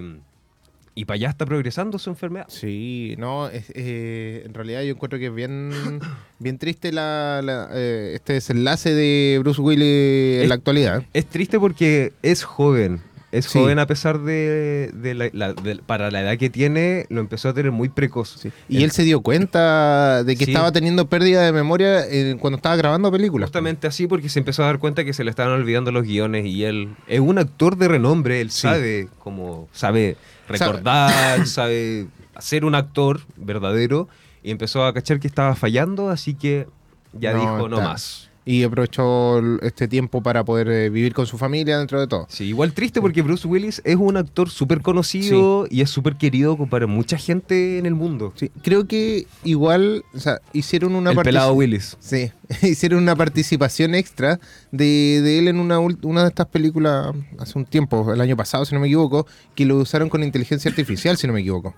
y 0.95 1.05
para 1.07 1.17
allá 1.17 1.29
está 1.31 1.45
progresando 1.45 1.99
su 1.99 2.09
enfermedad. 2.09 2.47
Sí, 2.49 3.17
no, 3.19 3.49
es- 3.49 3.71
eh, 3.75 4.43
en 4.47 4.55
realidad 4.55 4.83
yo 4.83 4.91
encuentro 4.93 5.19
que 5.19 5.27
es 5.27 5.35
bien, 5.35 5.71
bien 6.39 6.57
triste 6.57 6.93
la, 6.93 7.41
la, 7.43 7.69
eh, 7.75 8.13
este 8.15 8.35
desenlace 8.35 8.95
de 8.95 9.39
Bruce 9.41 9.61
Willis 9.61 10.43
en 10.45 10.49
la 10.49 10.55
actualidad. 10.55 11.03
Es 11.13 11.27
triste 11.27 11.59
porque 11.59 12.13
es 12.23 12.45
joven. 12.45 13.01
Es 13.31 13.45
Sí. 13.45 13.59
joven 13.59 13.79
a 13.79 13.87
pesar 13.87 14.21
de, 14.21 14.91
de 14.95 15.15
la, 15.15 15.29
la- 15.33 15.53
de- 15.53 15.77
para 15.77 16.11
la 16.11 16.23
edad 16.23 16.39
que 16.39 16.49
tiene, 16.49 17.05
lo 17.11 17.21
empezó 17.21 17.51
a 17.51 17.53
tener 17.55 17.73
muy 17.73 17.91
precoz. 17.91 18.37
Sí. 18.41 18.51
Y 18.71 18.85
él 18.85 18.91
se 18.91 19.03
dio 19.03 19.21
cuenta 19.21 20.25
de 20.25 20.35
que 20.37 20.47
Sí. 20.47 20.51
estaba 20.53 20.73
teniendo 20.73 21.09
pérdida 21.09 21.43
de 21.43 21.53
memoria 21.53 22.07
eh, 22.07 22.37
cuando 22.41 22.57
estaba 22.57 22.77
grabando 22.77 23.13
películas. 23.13 23.49
Justamente 23.49 23.87
así 23.87 24.07
porque 24.07 24.31
se 24.31 24.39
empezó 24.39 24.63
a 24.63 24.67
dar 24.67 24.79
cuenta 24.79 25.05
que 25.05 25.13
se 25.13 25.25
le 25.25 25.31
estaban 25.31 25.53
olvidando 25.53 25.93
los 25.93 26.05
guiones 26.05 26.47
y 26.47 26.65
él 26.65 26.89
es 27.07 27.21
un 27.21 27.37
actor 27.39 27.77
de 27.77 27.89
renombre, 27.89 28.41
él 28.41 28.51
sabe 28.51 29.09
como 29.19 29.69
sabe 29.73 30.17
recordar, 30.49 31.47
sabe 31.47 32.07
hacer 32.35 32.65
un 32.65 32.75
actor 32.75 33.21
verdadero 33.37 34.09
y 34.43 34.51
empezó 34.53 34.87
a 34.87 34.95
cachar 34.95 35.21
que 35.21 35.27
estaba 35.27 35.55
fallando, 35.55 36.09
así 36.11 36.33
que 36.35 36.67
ya 37.13 37.33
No, 37.33 37.41
dijo 37.41 37.69
no 37.69 37.77
está- 37.79 37.89
más. 37.91 38.28
Y 38.51 38.65
aprovechó 38.65 39.41
este 39.61 39.89
tiempo 39.89 40.23
para 40.23 40.43
poder 40.43 40.69
eh, 40.69 40.89
vivir 40.89 41.13
con 41.13 41.27
su 41.27 41.37
familia 41.37 41.77
dentro 41.77 42.01
de 42.01 42.07
todo. 42.07 42.25
Sí, 42.31 42.45
igual 42.45 42.73
triste 42.73 42.99
porque 43.03 43.21
Bruce 43.21 43.47
Willis 43.47 43.83
es 43.85 43.97
un 43.97 44.17
actor 44.17 44.49
súper 44.49 44.81
conocido 44.81 45.67
y 45.69 45.83
es 45.83 45.91
súper 45.91 46.17
querido 46.17 46.57
para 46.67 46.87
mucha 46.87 47.19
gente 47.19 47.77
en 47.77 47.85
el 47.85 47.95
mundo. 47.95 48.33
Sí, 48.37 48.51
creo 48.63 48.87
que 48.89 49.27
igual, 49.45 50.03
o 50.15 50.19
sea, 50.19 50.41
hicieron 50.55 50.95
una 50.95 51.11
el 51.11 51.19
pelado 51.19 51.53
Willis. 51.53 51.99
Sí, 52.01 52.33
hicieron 52.63 53.03
una 53.03 53.15
participación 53.15 53.95
extra 53.95 54.41
de, 54.73 55.21
de 55.23 55.39
él 55.41 55.49
en 55.49 55.61
una, 55.61 55.79
ul- 55.79 55.99
una 56.05 56.23
de 56.23 56.29
estas 56.29 56.47
películas 56.47 57.15
hace 57.39 57.59
un 57.59 57.67
tiempo, 57.67 58.11
el 58.15 58.21
año 58.23 58.35
pasado, 58.35 58.65
si 58.65 58.75
no 58.75 58.81
me 58.81 58.87
equivoco, 58.87 59.27
que 59.55 59.67
lo 59.67 59.77
usaron 59.77 60.09
con 60.09 60.23
inteligencia 60.23 60.71
artificial, 60.71 61.19
si 61.19 61.27
no 61.27 61.35
me 61.35 61.41
equivoco. 61.41 61.75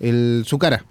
El, 0.00 0.44
su 0.46 0.58
cara. 0.58 0.86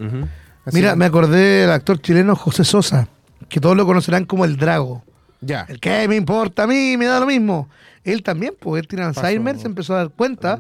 Mira, 0.74 0.96
me 0.96 1.06
acordé 1.06 1.62
del 1.62 1.72
actor 1.72 2.00
chileno 2.02 2.36
José 2.36 2.64
Sosa, 2.66 3.08
que 3.50 3.60
todos 3.60 3.76
lo 3.78 3.86
conocerán 3.86 4.26
como 4.26 4.46
el 4.46 4.58
Drago. 4.58 5.04
Ya. 5.42 5.66
El 5.70 5.80
que 5.80 6.08
me 6.08 6.16
importa 6.16 6.64
a 6.64 6.68
mí, 6.68 6.98
me 6.98 7.06
da 7.06 7.20
lo 7.20 7.26
mismo. 7.28 7.70
Él 8.04 8.24
también, 8.24 8.54
pues 8.60 8.82
él 8.82 8.88
tiene 8.88 9.06
Alzheimer, 9.06 9.54
Pasó. 9.54 9.62
se 9.62 9.68
empezó 9.68 9.94
a 9.94 9.98
dar 9.98 10.10
cuenta, 10.10 10.60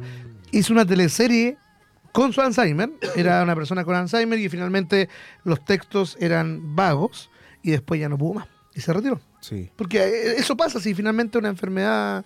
hizo 0.51 0.73
una 0.73 0.85
teleserie 0.85 1.57
con 2.11 2.33
su 2.33 2.41
Alzheimer, 2.41 2.89
era 3.15 3.43
una 3.43 3.55
persona 3.55 3.83
con 3.85 3.95
Alzheimer 3.95 4.37
y 4.39 4.49
finalmente 4.49 5.07
los 5.43 5.63
textos 5.63 6.17
eran 6.19 6.75
vagos 6.75 7.29
y 7.63 7.71
después 7.71 7.99
ya 7.99 8.09
no 8.09 8.17
pudo 8.17 8.35
más 8.35 8.47
y 8.75 8.81
se 8.81 8.91
retiró. 8.93 9.19
Sí. 9.39 9.69
Porque 9.75 9.99
eh, 9.99 10.35
eso 10.37 10.55
pasa 10.57 10.79
si 10.79 10.93
finalmente 10.93 11.37
una 11.37 11.49
enfermedad 11.49 12.25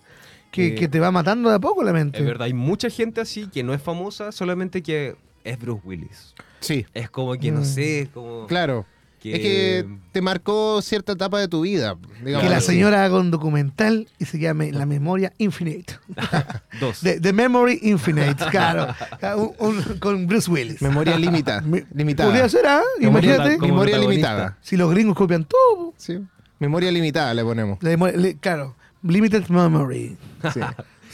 que, 0.50 0.68
Eh, 0.68 0.74
que 0.74 0.88
te 0.88 0.98
va 1.00 1.10
matando 1.10 1.48
de 1.50 1.56
a 1.56 1.58
poco 1.58 1.82
la 1.82 1.92
mente. 1.92 2.18
Es 2.18 2.24
verdad, 2.26 2.46
hay 2.46 2.52
mucha 2.54 2.90
gente 2.90 3.20
así 3.20 3.48
que 3.48 3.62
no 3.62 3.72
es 3.74 3.80
famosa, 3.82 4.32
solamente 4.32 4.82
que 4.82 5.16
es 5.44 5.58
Bruce 5.58 5.82
Willis. 5.84 6.34
Sí, 6.60 6.86
Es 6.94 7.08
como 7.10 7.32
que 7.34 7.50
no 7.50 7.60
Mm. 7.60 7.64
sé, 7.64 8.08
como 8.12 8.46
claro. 8.46 8.86
Que- 9.22 9.32
Es 9.34 9.40
que 9.40 9.86
te 10.12 10.20
marcó 10.20 10.82
cierta 10.82 11.12
etapa 11.12 11.38
de 11.40 11.48
tu 11.48 11.62
vida. 11.62 11.96
digamos 12.24 12.44
que 12.46 12.50
la 12.50 12.60
señora 12.60 13.04
haga 13.04 13.18
un 13.18 13.30
documental 13.30 14.08
y 14.18 14.24
se 14.24 14.38
llame 14.38 14.72
La 14.72 14.84
Memoria 14.84 15.32
Infinite. 15.38 15.94
dos. 16.80 17.00
The, 17.00 17.20
The 17.20 17.32
Memory 17.32 17.78
Infinite, 17.82 18.44
claro. 18.50 18.94
Un- 19.36 19.52
un- 19.58 19.98
con 19.98 20.26
Bruce 20.26 20.50
Willis. 20.50 20.82
Memoria 20.82 21.18
limita, 21.18 21.62
limitada. 21.94 22.28
Podría 22.28 22.48
ser, 22.48 22.66
¿ah? 22.66 22.82
Imagínate. 23.00 23.56
como 23.58 23.72
memoria 23.74 23.98
limitada. 23.98 24.58
Si 24.60 24.76
los 24.76 24.90
gringos 24.90 25.16
copian 25.16 25.44
todo. 25.44 25.94
Sí. 25.96 26.18
Memoria 26.58 26.90
limitada 26.92 27.32
le 27.34 27.42
ponemos. 27.44 27.78
la 27.82 27.90
memo- 27.90 28.08
le- 28.08 28.36
claro, 28.36 28.76
limited 29.02 29.46
memory. 29.48 30.16
Sí. 30.52 30.60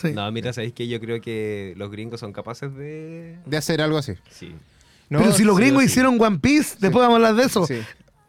Sí. 0.01 0.13
No, 0.13 0.31
mira, 0.31 0.53
sabéis 0.53 0.75
que 0.75 0.87
yo 0.87 1.01
creo 1.01 1.21
que 1.21 1.75
los 1.77 1.91
gringos 1.91 2.21
son 2.21 2.33
capaces 2.33 2.73
de. 2.77 3.37
De 3.47 3.57
hacer 3.57 3.81
algo 3.83 3.99
así. 3.99 4.13
Sí. 4.31 4.55
No, 5.11 5.21
Pero 5.21 5.33
si 5.33 5.45
los 5.45 5.57
sí 5.57 5.63
gringos 5.63 5.83
sí. 5.83 5.89
hicieron 5.91 6.21
One 6.21 6.39
Piece, 6.39 6.77
después 6.81 7.01
vamos 7.03 7.13
a 7.13 7.17
hablar 7.17 7.35
de 7.35 7.45
eso. 7.45 7.67
Sí. 7.67 7.77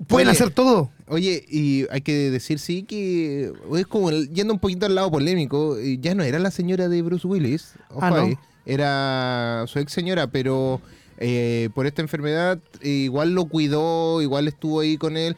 Pueden 0.07 0.29
Oye, 0.29 0.35
hacer 0.37 0.49
todo. 0.51 0.91
Oye, 1.07 1.43
y 1.49 1.85
hay 1.91 2.01
que 2.01 2.29
decir, 2.31 2.59
sí, 2.59 2.83
que 2.83 3.51
es 3.75 3.87
como 3.87 4.11
yendo 4.11 4.53
un 4.53 4.59
poquito 4.59 4.85
al 4.85 4.95
lado 4.95 5.11
polémico, 5.11 5.77
eh, 5.77 5.97
ya 5.99 6.15
no 6.15 6.23
era 6.23 6.39
la 6.39 6.51
señora 6.51 6.87
de 6.87 7.01
Bruce 7.01 7.27
Willis, 7.27 7.73
ojo 7.89 7.99
Ah, 8.01 8.09
¿no? 8.11 8.15
ahí, 8.17 8.37
era 8.65 9.65
su 9.67 9.79
ex 9.79 9.91
señora, 9.91 10.27
pero 10.27 10.79
eh, 11.21 11.69
por 11.75 11.85
esta 11.85 12.01
enfermedad 12.01 12.59
igual 12.81 13.33
lo 13.35 13.45
cuidó, 13.45 14.21
igual 14.21 14.47
estuvo 14.47 14.79
ahí 14.79 14.97
con 14.97 15.17
él, 15.17 15.35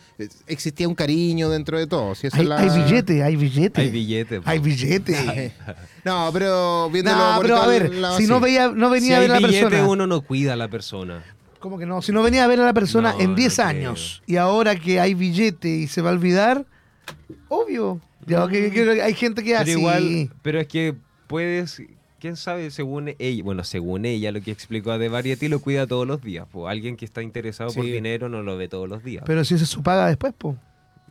existía 0.48 0.88
un 0.88 0.94
cariño 0.96 1.50
dentro 1.50 1.78
de 1.80 1.88
todo. 1.88 2.14
Si 2.16 2.28
Hay, 2.32 2.42
es 2.44 2.48
la- 2.48 2.60
hay 2.60 2.70
billete, 2.84 3.24
hay 3.24 3.36
billete. 3.36 3.82
Hay 3.82 3.90
billetes. 3.90 4.40
po. 4.42 4.50
Hay 4.50 4.60
billete. 4.60 5.54
No, 6.04 6.30
pero 6.34 6.90
viéndolo 6.90 7.16
No, 7.18 7.36
por 7.36 7.46
pero 7.46 7.58
a 7.62 7.68
ver, 7.68 7.94
lado 7.94 8.18
si 8.18 8.26
no 8.26 8.40
veía, 8.40 8.70
no 8.70 8.88
Si 8.88 8.94
venía 8.94 9.18
a 9.18 9.20
hay 9.20 9.28
ver 9.28 9.42
la 9.42 9.48
billete, 9.48 9.70
persona. 9.70 9.88
uno 9.90 10.08
no 10.08 10.22
cuida 10.22 10.54
a 10.54 10.56
la 10.56 10.68
persona. 10.68 11.24
Como 11.60 11.78
que 11.78 11.86
no, 11.86 12.02
si 12.02 12.12
no 12.12 12.24
venía 12.24 12.44
a 12.44 12.48
ver 12.48 12.60
a 12.60 12.66
la 12.66 12.74
persona 12.74 13.12
No, 13.14 13.20
en 13.22 13.30
no 13.32 13.36
10 13.36 13.54
creo. 13.56 13.68
años 13.68 14.24
y 14.26 14.38
ahora 14.38 14.76
que 14.76 15.00
hay 15.00 15.14
billete 15.14 15.70
y 15.70 15.88
se 15.88 16.02
va 16.02 16.10
a 16.10 16.14
olvidar, 16.14 16.66
obvio. 17.50 18.02
Ya, 18.26 18.48
que, 18.48 18.72
que 18.72 19.02
hay 19.02 19.14
gente 19.14 19.44
que 19.44 19.50
Pero 19.52 19.62
hace. 19.62 19.72
igual, 19.72 20.30
pero 20.42 20.60
es 20.60 20.68
que 20.68 20.96
puedes, 21.28 21.82
quién 22.22 22.38
sabe, 22.38 22.72
según 22.72 23.14
ella, 23.20 23.44
bueno, 23.44 23.64
según 23.66 24.06
ella, 24.06 24.32
lo 24.32 24.40
que 24.42 24.52
explicó 24.52 24.98
de 24.98 25.10
Variety 25.10 25.50
lo 25.50 25.60
cuida 25.60 25.88
todos 25.88 26.08
los 26.08 26.22
días. 26.22 26.48
Pues 26.52 26.72
alguien 26.72 26.96
que 26.96 27.04
está 27.04 27.22
interesado 27.22 27.74
por 27.74 27.84
dinero 27.84 28.30
no 28.30 28.44
lo 28.44 28.56
ve 28.56 28.70
todos 28.70 28.88
los 28.88 29.04
días. 29.04 29.24
Pero 29.26 29.44
si 29.44 29.56
esa 29.56 29.64
es 29.66 29.70
su 29.70 29.84
paga 29.84 30.08
después, 30.08 30.34
po. 30.38 30.56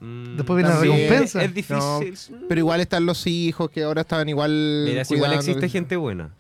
Mm, 0.01 0.37
después 0.37 0.57
viene 0.57 0.71
la 0.71 0.81
recompensa. 0.81 1.45
Es 1.45 1.53
difícil. 1.53 2.39
Pero 2.49 2.59
igual 2.59 2.81
están 2.81 3.05
los 3.05 3.27
hijos 3.27 3.71
que 3.71 3.83
ahora 3.83 4.03
estaban 4.03 4.29
igual. 4.29 4.85
Mira, 4.87 5.05
si 5.05 5.15
igual 5.15 5.35
existe 5.35 5.69
gente 5.69 5.97
buena. 5.97 6.31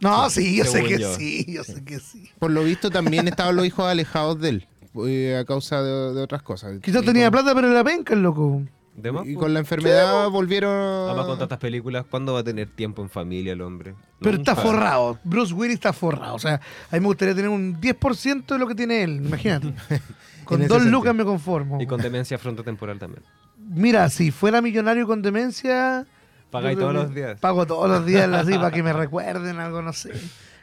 No, 0.00 0.28
sí, 0.30 0.56
yo 0.56 0.64
sé 0.64 0.82
que 0.82 0.98
yo. 0.98 1.14
sí, 1.14 1.46
yo 1.48 1.62
sé 1.62 1.84
que 1.84 2.00
sí. 2.00 2.28
Por 2.38 2.50
lo 2.50 2.64
visto 2.64 2.90
también 2.90 3.28
estaban 3.28 3.54
los 3.56 3.66
hijos 3.66 3.86
alejados 3.86 4.40
de 4.40 4.48
él. 4.48 4.66
eh, 5.06 5.36
a 5.38 5.44
causa 5.44 5.82
de, 5.82 6.14
de 6.14 6.22
otras 6.22 6.42
cosas. 6.42 6.80
Quizás 6.82 7.04
tenía 7.04 7.30
plata, 7.30 7.54
pero 7.54 7.68
la 7.70 7.84
penca, 7.84 8.14
el 8.14 8.22
loco. 8.22 8.62
¿De 8.94 9.12
más? 9.12 9.26
Y 9.26 9.34
con 9.34 9.54
la 9.54 9.60
enfermedad 9.60 10.28
volvieron. 10.28 11.08
Además, 11.08 11.26
con 11.26 11.38
tantas 11.38 11.58
películas, 11.58 12.04
¿cuándo 12.10 12.34
va 12.34 12.40
a 12.40 12.44
tener 12.44 12.68
tiempo 12.68 13.02
en 13.02 13.08
familia 13.08 13.52
el 13.52 13.60
hombre? 13.62 13.94
Pero 14.20 14.36
está 14.36 14.56
forrado. 14.56 15.18
Bruce 15.24 15.54
Willis 15.54 15.74
está 15.74 15.92
forrado. 15.92 16.34
O 16.34 16.38
sea, 16.38 16.54
a 16.54 16.94
mí 16.94 17.00
me 17.00 17.06
gustaría 17.06 17.34
tener 17.34 17.50
un 17.50 17.80
10% 17.80 18.46
de 18.46 18.58
lo 18.58 18.66
que 18.66 18.74
tiene 18.74 19.02
él. 19.02 19.24
Imagínate. 19.24 19.72
Con 20.44 20.66
dos 20.66 20.84
lucas 20.84 21.14
me 21.14 21.24
conformo. 21.24 21.80
Y 21.80 21.86
con 21.86 22.00
demencia 22.00 22.36
frontotemporal 22.36 22.98
también. 22.98 23.22
Mira, 23.56 24.08
si 24.08 24.32
fuera 24.32 24.60
millonario 24.60 25.06
con 25.06 25.22
demencia. 25.22 26.06
Pagáis 26.50 26.76
todos 26.76 26.92
los 26.92 27.14
días. 27.14 27.38
Pago 27.38 27.66
todos 27.66 27.88
los 27.88 28.04
días 28.04 28.28
así 28.32 28.54
para 28.54 28.72
que 28.72 28.82
me 28.82 28.92
recuerden 28.92 29.60
algo, 29.60 29.80
no 29.80 29.92
sé. 29.92 30.10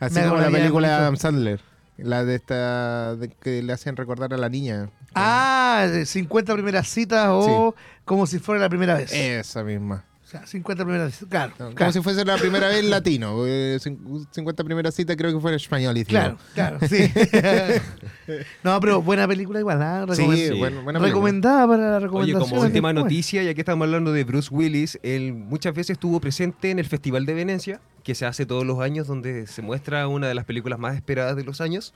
Así 0.02 0.20
Me 0.20 0.28
como 0.28 0.42
la 0.42 0.50
película 0.50 0.90
de. 0.90 0.94
Adam 0.96 1.16
Sandler. 1.16 1.62
La 1.98 2.26
de 2.26 2.36
esta. 2.36 3.16
de 3.16 3.30
que 3.30 3.63
le 3.63 3.72
hacen 3.72 3.96
recordar 3.96 4.34
a 4.34 4.38
la 4.38 4.50
niña. 4.50 4.90
Ah, 5.16 5.88
de 5.90 6.06
50 6.06 6.54
primeras 6.54 6.90
citas 6.90 7.30
o 7.32 7.74
como 8.08 8.26
si 8.26 8.39
fuera 8.39 8.60
la 8.62 8.70
primera 8.70 8.96
vez. 8.96 9.13
Esa 9.13 9.63
misma. 9.63 10.04
O 10.26 10.30
sea, 10.30 10.46
50 10.46 10.84
primeras 10.84 11.13
citas. 11.13 11.30
Claro, 11.30 11.54
No, 11.58 11.65
Como 11.67 11.76
claro. 11.76 11.91
si 11.93 12.02
fuese 12.02 12.26
la 12.26 12.36
primera 12.38 12.67
vez 12.67 12.84
latino. 12.84 13.46
eh, 13.48 13.78
cin- 13.80 14.28
50 14.30 14.62
primeras 14.65 14.93
citas 14.93 15.15
creo 15.15 15.34
que 15.34 15.39
fue 15.39 15.52
en 15.52 15.56
español. 15.56 15.96
Claro, 16.06 16.38
claro, 16.54 16.80
sí. 16.86 17.10
no, 18.63 18.80
pero 18.82 19.02
buena 19.02 19.28
película 19.28 19.60
igual, 19.60 19.82
¿ah? 19.82 20.06
Sí, 20.13 20.22
Recomend- 20.24 20.48
Sí. 20.52 20.58
bueno, 20.60 20.82
buena 20.84 21.00
película. 21.00 21.08
Recomendada 21.08 21.67
para 21.67 21.84
la 21.91 21.98
Oye, 21.98 22.06
recomendación. 22.08 22.50
como 22.50 22.62
última 22.62 22.91
noticia, 22.93 23.41
ya 23.43 23.54
que 23.54 23.62
estamos 23.62 23.86
hablando 23.86 24.12
de 24.12 24.24
Bruce 24.26 24.50
Willis, 24.52 25.00
él 25.04 25.34
muchas 25.34 25.74
veces 25.74 25.91
estuvo 25.91 26.20
presente 26.20 26.72
en 26.72 26.80
el 26.80 26.86
Festival 26.86 27.26
de 27.26 27.34
Venecia, 27.34 27.80
que 28.04 28.13
se 28.15 28.26
hace 28.26 28.46
todos 28.46 28.65
los 28.65 28.80
años, 28.80 29.08
donde 29.08 29.48
se 29.48 29.62
muestra 29.62 30.08
una 30.10 30.28
de 30.28 30.36
las 30.36 30.46
películas 30.46 30.78
más 30.80 30.96
esperadas 30.96 31.36
de 31.36 31.43
los 31.46 31.62
años. 31.62 31.93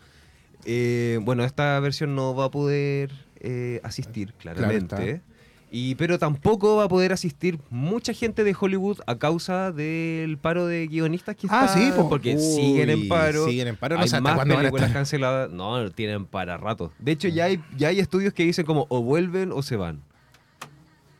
Eh, 0.65 1.19
bueno, 1.23 1.43
esta 1.43 1.79
versión 1.81 2.15
no 2.15 2.33
va 2.35 2.45
a 2.45 2.51
poder 2.51 3.11
eh, 3.41 3.81
asistir, 3.83 4.33
claramente. 4.35 5.15
está. 5.15 5.30
Y, 5.73 5.95
pero 5.95 6.19
tampoco 6.19 6.75
va 6.75 6.83
a 6.83 6.87
poder 6.89 7.13
asistir 7.13 7.57
mucha 7.69 8.11
gente 8.13 8.43
de 8.43 8.53
Hollywood 8.59 8.99
a 9.07 9.17
causa 9.17 9.71
del 9.71 10.37
paro 10.37 10.65
de 10.67 10.85
guionistas 10.87 11.35
que 11.37 11.47
Ah, 11.49 11.65
está, 11.65 11.79
sí, 11.79 11.91
po. 11.95 12.09
porque 12.09 12.35
Uy, 12.35 12.41
siguen 12.41 12.89
en 12.89 13.07
paro. 13.07 13.45
siguen 13.47 13.69
en 13.69 13.77
paro, 13.77 13.95
no 13.95 14.01
hay 14.01 14.09
sé 14.09 14.19
más 14.19 14.35
cuándo 14.35 14.53
van 14.55 14.65
a 14.65 14.69
películas 14.69 14.91
canceladas. 14.91 15.49
No, 15.49 15.89
tienen 15.91 16.25
para 16.25 16.57
rato. 16.57 16.91
De 16.99 17.13
hecho, 17.13 17.29
ya 17.29 17.45
hay, 17.45 17.63
ya 17.77 17.87
hay 17.87 17.99
estudios 17.99 18.33
que 18.33 18.43
dicen 18.43 18.65
como 18.65 18.85
o 18.89 19.01
vuelven 19.01 19.53
o 19.53 19.61
se 19.63 19.77
van. 19.77 20.01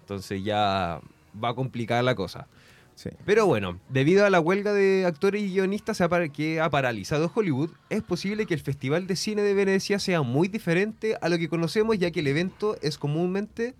Entonces 0.02 0.44
ya 0.44 1.00
va 1.42 1.50
a 1.50 1.54
complicar 1.54 2.04
la 2.04 2.16
cosa. 2.16 2.48
Sí. 2.96 3.10
Pero 3.26 3.46
bueno, 3.48 3.80
debido 3.90 4.26
a 4.26 4.30
la 4.30 4.42
huelga 4.42 4.74
de 4.74 5.06
actores 5.06 5.42
y 5.42 5.48
guionistas 5.50 6.04
que 6.34 6.60
ha 6.60 6.70
paralizado 6.70 7.32
Hollywood, 7.34 7.70
es 7.90 8.04
posible 8.04 8.46
que 8.46 8.54
el 8.54 8.60
Festival 8.60 9.08
de 9.08 9.16
Cine 9.16 9.42
de 9.44 9.54
Venecia 9.54 9.98
sea 9.98 10.22
muy 10.22 10.50
diferente 10.50 11.16
a 11.22 11.30
lo 11.30 11.38
que 11.38 11.48
conocemos, 11.48 11.98
ya 11.98 12.12
que 12.12 12.20
el 12.20 12.28
evento 12.28 12.76
es 12.82 12.98
comúnmente 12.98 13.74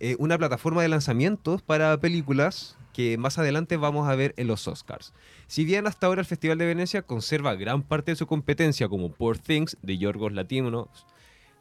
eh, 0.00 0.16
una 0.18 0.38
plataforma 0.38 0.82
de 0.82 0.88
lanzamientos 0.88 1.62
para 1.62 1.98
películas 1.98 2.76
que 2.92 3.18
más 3.18 3.38
adelante 3.38 3.76
vamos 3.76 4.08
a 4.08 4.14
ver 4.14 4.32
en 4.38 4.46
los 4.46 4.66
Oscars. 4.68 5.12
Si 5.46 5.64
bien 5.64 5.86
hasta 5.86 6.06
ahora 6.06 6.22
el 6.22 6.26
Festival 6.26 6.56
de 6.58 6.66
Venecia 6.66 7.02
conserva 7.02 7.54
gran 7.54 7.82
parte 7.82 8.12
de 8.12 8.16
su 8.16 8.26
competencia 8.26 8.88
como 8.88 9.12
Poor 9.12 9.38
Things 9.38 9.76
de 9.82 9.98
Yorgos 9.98 10.32
Latinos, 10.32 10.88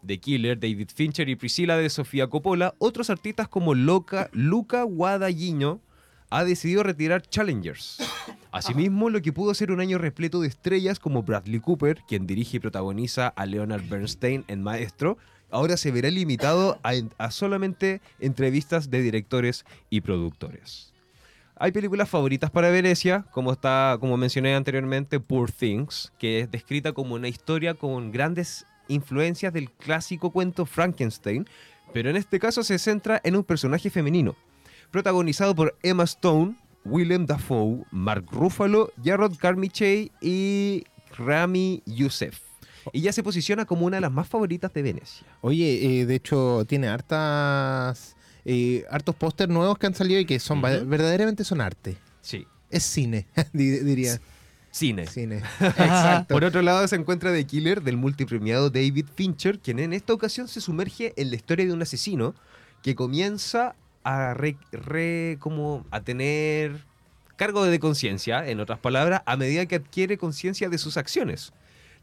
The 0.05 0.19
Killer, 0.19 0.59
David 0.59 0.89
Fincher 0.93 1.27
y 1.27 1.35
Priscilla 1.35 1.75
de 1.77 1.89
Sofía 1.89 2.27
Coppola, 2.27 2.73
otros 2.77 3.09
artistas 3.09 3.47
como 3.47 3.73
Loca, 3.73 4.29
Luca 4.31 4.83
Guadagnino 4.83 5.81
ha 6.29 6.43
decidido 6.43 6.83
retirar 6.83 7.21
Challengers. 7.21 7.97
Asimismo, 8.51 9.09
lo 9.09 9.21
que 9.21 9.33
pudo 9.33 9.53
ser 9.53 9.71
un 9.71 9.81
año 9.81 9.97
repleto 9.97 10.39
de 10.39 10.47
estrellas 10.47 10.99
como 10.99 11.23
Bradley 11.23 11.59
Cooper, 11.59 12.01
quien 12.07 12.25
dirige 12.27 12.57
y 12.57 12.59
protagoniza 12.61 13.27
a 13.27 13.45
Leonard 13.45 13.87
Bernstein 13.89 14.45
en 14.47 14.63
Maestro, 14.63 15.17
ahora 15.55 15.77
se 15.77 15.89
verá 15.89 16.09
limitado 16.11 16.79
a, 16.83 17.31
solamente 17.31 18.01
entrevistas 18.19 18.89
de 18.91 19.01
directores 19.01 19.65
y 19.89 20.01
productores. 20.01 20.91
Hay 21.55 21.71
películas 21.71 22.09
favoritas 22.09 22.51
para 22.51 22.69
Venecia, 22.69 23.25
como 23.31 23.53
está, 23.53 23.95
como 24.01 24.17
mencioné 24.17 24.53
anteriormente, 24.53 25.21
Poor 25.21 25.49
Things, 25.49 26.11
que 26.19 26.41
es 26.41 26.51
descrita 26.51 26.91
como 26.91 27.15
una 27.15 27.29
historia 27.29 27.73
con 27.73 28.11
grandes 28.11 28.65
influencias 28.89 29.53
del 29.53 29.71
clásico 29.71 30.31
cuento 30.31 30.65
Frankenstein, 30.65 31.47
pero 31.93 32.09
en 32.09 32.17
este 32.17 32.37
caso 32.37 32.61
se 32.61 32.77
centra 32.77 33.21
en 33.23 33.37
un 33.37 33.45
personaje 33.45 33.89
femenino, 33.89 34.35
protagonizado 34.91 35.55
por 35.55 35.77
Emma 35.81 36.03
Stone, 36.03 36.57
Willem 36.83 37.25
Dafoe, 37.25 37.85
Mark 37.91 38.25
Ruffalo, 38.29 38.91
Jarrod 39.01 39.37
Carmichael 39.37 40.11
y 40.19 40.83
Rami 41.17 41.81
Youssef. 41.85 42.44
Y 42.93 43.01
ya 43.01 43.11
se 43.13 43.23
posiciona 43.23 43.65
como 43.65 43.85
una 43.85 43.97
de 43.97 44.01
las 44.01 44.11
más 44.11 44.27
favoritas 44.27 44.73
de 44.73 44.81
Venecia. 44.81 45.25
Oye, 45.41 46.01
eh, 46.01 46.05
de 46.05 46.15
hecho, 46.15 46.65
tiene 46.67 46.87
hartas. 46.87 48.15
eh, 48.45 48.85
hartos 48.91 49.15
póster 49.15 49.49
nuevos 49.49 49.77
que 49.77 49.87
han 49.87 49.95
salido 49.95 50.19
y 50.19 50.25
que 50.25 50.39
son 50.39 50.61
verdaderamente 50.61 51.43
son 51.43 51.61
arte. 51.61 51.97
Sí. 52.21 52.45
Es 52.69 52.83
cine, 52.83 53.25
di- 53.53 53.79
diría. 53.79 54.19
Cine. 54.71 55.07
Cine. 55.07 55.37
Exacto. 55.61 56.33
Por 56.33 56.43
otro 56.43 56.61
lado 56.61 56.87
se 56.87 56.95
encuentra 56.95 57.31
The 57.33 57.45
Killer 57.45 57.81
del 57.81 57.97
multipremiado 57.97 58.69
David 58.69 59.05
Fincher, 59.15 59.59
quien 59.59 59.79
en 59.79 59.93
esta 59.93 60.13
ocasión 60.13 60.47
se 60.47 60.59
sumerge 60.61 61.13
en 61.15 61.29
la 61.29 61.37
historia 61.37 61.65
de 61.65 61.71
un 61.73 61.81
asesino 61.81 62.35
que 62.83 62.93
comienza 62.93 63.75
a 64.03 64.33
re- 64.33 64.57
re- 64.71 65.37
como 65.39 65.85
a 65.91 66.01
tener 66.01 66.83
cargo 67.37 67.65
de 67.65 67.79
conciencia, 67.79 68.47
en 68.47 68.59
otras 68.59 68.77
palabras, 68.79 69.21
a 69.25 69.37
medida 69.37 69.65
que 69.65 69.75
adquiere 69.75 70.17
conciencia 70.17 70.69
de 70.69 70.77
sus 70.77 70.97
acciones. 70.97 71.53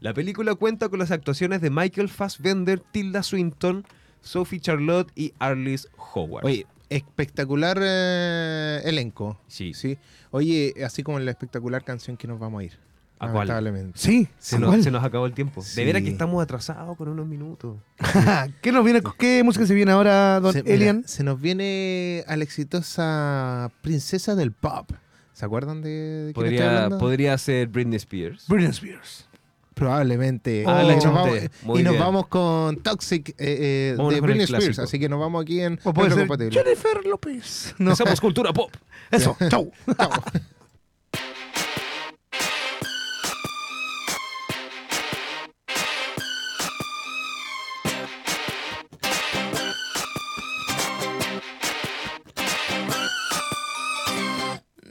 La 0.03 0.13
película 0.13 0.53
cuenta 0.55 0.89
con 0.89 0.99
las 0.99 1.11
actuaciones 1.11 1.61
de 1.61 1.69
Michael 1.69 2.09
Fassbender, 2.09 2.81
Tilda 2.81 3.23
Swinton, 3.23 3.85
Sophie 4.19 4.59
Charlotte 4.59 5.09
y 5.15 5.31
Arliss 5.39 5.87
Howard. 6.13 6.43
Oye, 6.45 6.67
espectacular 6.89 7.79
eh, 7.81 8.81
elenco. 8.83 9.39
Sí. 9.47 9.73
Sí. 9.73 9.97
Oye, 10.31 10.73
así 10.85 11.03
como 11.03 11.19
en 11.19 11.23
la 11.25 11.31
espectacular 11.31 11.85
canción 11.85 12.17
que 12.17 12.27
nos 12.27 12.37
vamos 12.37 12.59
a 12.59 12.63
ir. 12.65 12.73
¿A 13.17 13.31
cuál? 13.31 13.47
lamentablemente. 13.47 13.97
Sí, 13.97 14.27
se, 14.39 14.57
¿a 14.57 14.59
nos, 14.59 14.71
cuál? 14.71 14.83
se 14.83 14.91
nos 14.91 15.05
acabó 15.05 15.25
el 15.25 15.31
tiempo. 15.31 15.61
Sí. 15.61 15.77
De 15.77 15.85
veras 15.85 16.01
que 16.01 16.09
estamos 16.09 16.43
atrasados 16.43 16.97
con 16.97 17.07
unos 17.07 17.25
minutos. 17.25 17.77
¿Qué 18.61 18.73
nos 18.73 18.83
viene? 18.83 19.01
¿Qué 19.17 19.41
música 19.41 19.65
se 19.65 19.73
viene 19.73 19.93
ahora, 19.93 20.41
Don 20.41 20.51
Se, 20.51 20.63
mira, 20.63 20.75
Elian? 20.75 21.07
se 21.07 21.23
nos 21.23 21.39
viene 21.39 22.25
a 22.27 22.35
la 22.35 22.43
exitosa 22.43 23.71
princesa 23.81 24.35
del 24.35 24.51
pop. 24.51 24.91
¿Se 25.31 25.45
acuerdan 25.45 25.81
de, 25.81 25.89
de 25.89 26.33
quién 26.33 26.45
estoy 26.45 26.57
Podría, 26.57 26.69
hablando? 26.75 26.97
podría 26.99 27.37
ser 27.37 27.69
Britney 27.69 27.95
Spears. 27.95 28.49
Britney 28.49 28.71
Spears. 28.71 29.29
Probablemente. 29.73 30.63
Ah, 30.67 30.83
y 30.83 30.87
la 30.87 30.95
nos 30.95 31.13
vamos, 31.13 31.39
y 31.79 31.83
nos 31.83 31.97
vamos 31.97 32.27
con 32.27 32.77
Toxic 32.77 33.29
eh, 33.29 33.35
eh, 33.39 33.95
de 33.97 34.21
Britney 34.21 34.43
Spears. 34.43 34.79
Así 34.79 34.99
que 34.99 35.09
nos 35.09 35.19
vamos 35.19 35.41
aquí 35.41 35.61
en 35.61 35.79
O 35.83 35.93
puede 35.93 36.13
ser. 36.13 36.51
Jennifer 36.51 37.05
López. 37.05 37.75
No. 37.77 37.91
Hacemos 37.91 38.21
cultura 38.21 38.53
pop. 38.53 38.71
Eso, 39.11 39.35
chau. 39.49 39.71
Chao. 39.97 40.09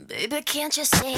Baby, 0.07 0.41
can't 0.43 0.77
you 0.77 0.85
see 0.85 1.15